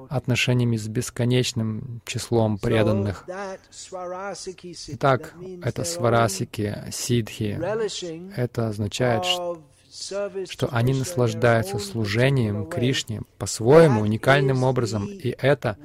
отношениями 0.08 0.76
с 0.76 0.88
бесконечным 0.88 2.00
числом 2.04 2.58
преданных. 2.58 3.24
Итак, 4.88 5.34
это 5.62 5.84
сварасики, 5.84 6.84
сидхи. 6.90 7.58
Это 8.36 8.68
означает, 8.68 9.24
что 9.24 10.68
они 10.70 10.94
наслаждаются 10.94 11.78
служением 11.78 12.66
Кришне 12.66 13.22
по-своему, 13.38 14.00
уникальным 14.00 14.64
образом, 14.64 15.06
и 15.06 15.34
это 15.38 15.76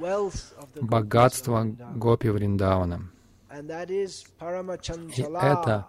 богатство 0.80 1.64
Гопи 1.94 2.28
Вриндавана. 2.28 3.10
И 3.50 5.22
это 5.22 5.86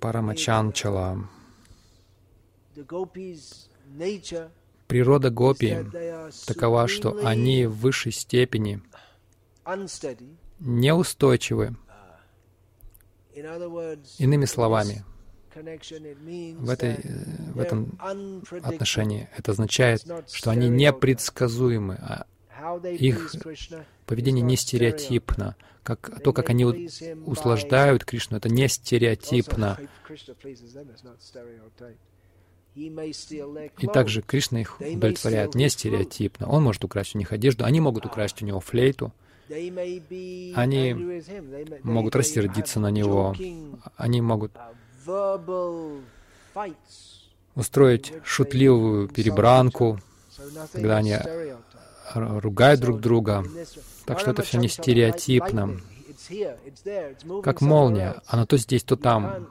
Парамачанчала. 0.00 1.28
Природа 4.86 5.30
гопи 5.30 5.76
такова, 6.46 6.88
что 6.88 7.26
они 7.26 7.66
в 7.66 7.76
высшей 7.76 8.12
степени 8.12 8.80
неустойчивы. 10.60 11.76
Иными 14.18 14.44
словами, 14.46 15.04
в, 15.54 16.70
этой, 16.70 16.96
в 17.52 17.60
этом 17.60 17.98
отношении 18.62 19.28
это 19.36 19.52
означает, 19.52 20.06
что 20.28 20.50
они 20.50 20.68
непредсказуемы, 20.68 22.24
их 22.98 23.32
поведение 24.06 24.42
не 24.42 24.56
стереотипно. 24.56 25.56
Как, 25.82 26.20
то, 26.22 26.32
как 26.32 26.50
они 26.50 26.64
услаждают 27.26 28.04
Кришну, 28.04 28.36
это 28.38 28.48
не 28.48 28.68
стереотипно. 28.68 29.78
И 32.74 33.86
также 33.92 34.22
Кришна 34.22 34.60
их 34.60 34.80
удовлетворяет. 34.80 35.54
не 35.54 35.68
стереотипно. 35.68 36.48
Он 36.48 36.62
может 36.62 36.84
украсть 36.84 37.14
у 37.14 37.18
них 37.18 37.32
одежду, 37.32 37.64
они 37.64 37.80
могут 37.80 38.04
украсть 38.04 38.42
у 38.42 38.44
него 38.44 38.60
флейту, 38.60 39.12
они 39.48 41.22
могут 41.82 42.16
рассердиться 42.16 42.80
на 42.80 42.90
него, 42.90 43.34
они 43.96 44.20
могут 44.20 44.52
устроить 47.54 48.12
шутливую 48.24 49.08
перебранку, 49.08 49.98
когда 50.72 50.98
они 50.98 51.16
ругают 52.14 52.80
друг 52.80 53.00
друга. 53.00 53.44
Так 54.04 54.20
что 54.20 54.30
это 54.30 54.42
все 54.42 54.58
не 54.58 54.68
стереотипно. 54.68 55.80
Как 57.42 57.60
молния. 57.60 58.22
Она 58.26 58.46
то 58.46 58.56
здесь, 58.56 58.84
то 58.84 58.96
там. 58.96 59.48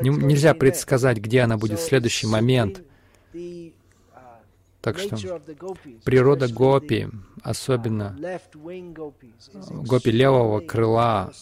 нельзя 0.00 0.54
предсказать, 0.54 1.18
где 1.18 1.40
она 1.40 1.56
будет 1.56 1.80
в 1.80 1.82
следующий 1.82 2.26
момент. 2.26 2.82
Так 4.80 4.98
что 4.98 5.40
природа 6.04 6.46
гопи, 6.46 7.08
особенно 7.42 8.18
гопи 9.70 10.10
левого 10.10 10.60
крыла, 10.60 11.32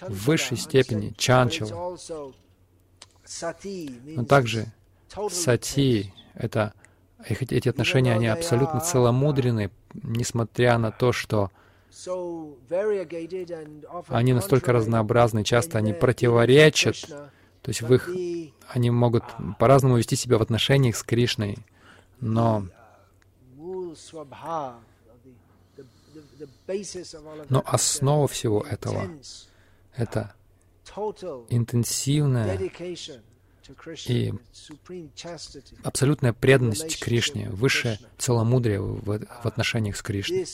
в 0.00 0.26
высшей 0.26 0.56
степени 0.56 1.14
чанчал, 1.16 1.96
но 4.16 4.24
также 4.24 4.72
сати— 5.30 6.12
это 6.34 6.72
эти 7.26 7.68
отношения, 7.68 8.12
они 8.12 8.26
абсолютно 8.26 8.80
целомудрены, 8.80 9.70
несмотря 9.94 10.78
на 10.78 10.90
то, 10.90 11.12
что 11.12 11.50
они 14.08 14.32
настолько 14.32 14.72
разнообразны, 14.72 15.44
часто 15.44 15.78
они 15.78 15.92
противоречат, 15.92 16.96
то 17.62 17.68
есть 17.68 17.82
в 17.82 17.92
их, 17.92 18.08
они 18.68 18.90
могут 18.90 19.24
по-разному 19.58 19.96
вести 19.96 20.16
себя 20.16 20.38
в 20.38 20.42
отношениях 20.42 20.96
с 20.96 21.02
Кришной, 21.02 21.58
но 22.20 22.66
но 27.48 27.62
основа 27.64 28.28
всего 28.28 28.60
этого— 28.62 29.08
это 29.94 30.34
интенсивная 31.48 32.58
и 34.06 34.34
абсолютная 35.82 36.32
преданность 36.32 36.98
Кришне, 37.02 37.50
высшее 37.50 37.98
целомудрие 38.16 38.80
в, 38.80 39.02
в 39.02 39.46
отношениях 39.46 39.96
с 39.96 40.02
Кришной. 40.02 40.46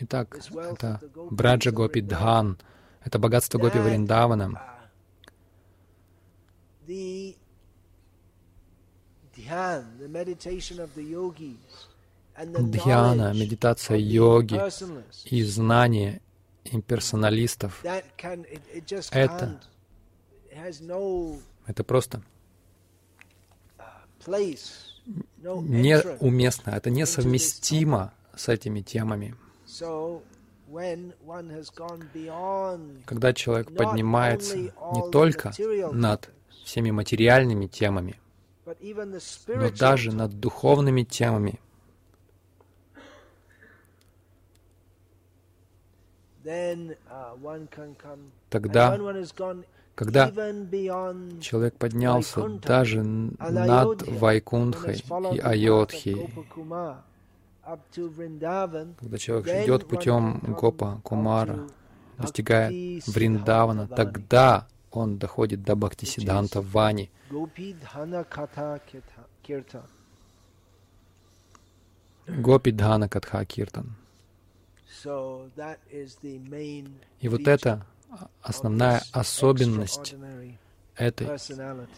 Итак, 0.00 0.38
это 0.50 1.00
Браджа 1.30 1.70
Гопи 1.70 2.00
Дхан, 2.00 2.58
это 3.04 3.18
богатство 3.18 3.58
Гопи 3.58 3.78
Вриндавана. 3.78 4.62
Дхьяна, 12.36 13.32
медитация 13.34 13.96
йоги 13.98 14.60
и 15.24 15.42
знание 15.42 16.20
имперсоналистов. 16.64 17.84
Это, 19.10 19.60
это 21.66 21.84
просто 21.84 22.22
неуместно, 25.38 26.70
это 26.70 26.90
несовместимо 26.90 28.12
с 28.36 28.48
этими 28.48 28.80
темами. 28.80 29.34
Когда 33.06 33.32
человек 33.32 33.74
поднимается 33.74 34.56
не 34.56 35.10
только 35.10 35.52
над 35.92 36.30
всеми 36.64 36.90
материальными 36.90 37.66
темами, 37.66 38.20
но 38.66 39.70
даже 39.70 40.12
над 40.14 40.38
духовными 40.38 41.02
темами, 41.02 41.58
Тогда, 48.48 48.98
когда 49.94 50.30
человек 51.40 51.74
поднялся 51.76 52.48
даже 52.48 53.02
над 53.02 54.02
Вайкунхой 54.08 55.04
и 55.34 55.38
Айодхи, 55.38 56.30
когда 57.62 59.18
человек 59.18 59.46
идет 59.64 59.86
путем 59.86 60.40
Гопа 60.58 61.00
Кумара, 61.04 61.68
достигая 62.18 62.70
Вриндавана, 63.06 63.86
тогда 63.86 64.66
он 64.90 65.18
доходит 65.18 65.62
до 65.62 65.76
Бхактисиданта 65.76 66.60
Вани. 66.60 67.10
Гопи 67.30 67.74
Дхана 67.74 68.24
Катха 73.08 73.44
Киртан. 73.44 73.96
И 77.20 77.28
вот 77.28 77.48
это 77.48 77.86
основная 78.42 79.02
особенность 79.12 80.14
этой 80.96 81.26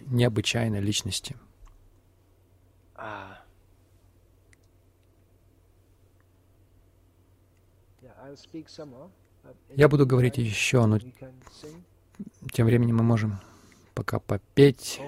необычайной 0.07 0.81
личности. 0.81 1.37
Я 9.75 9.89
буду 9.89 10.07
говорить 10.07 10.39
еще, 10.39 10.87
но 10.87 10.99
тем 12.53 12.67
временем 12.67 12.97
мы 12.97 13.03
можем 13.03 13.41
пока 13.95 14.21
попеть. 14.21 15.01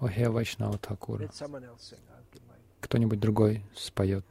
Охе 0.00 0.28
Вайшнава 0.30 0.78
Такура. 0.78 1.30
Кто-нибудь 2.80 3.20
другой 3.20 3.64
споет. 3.74 4.24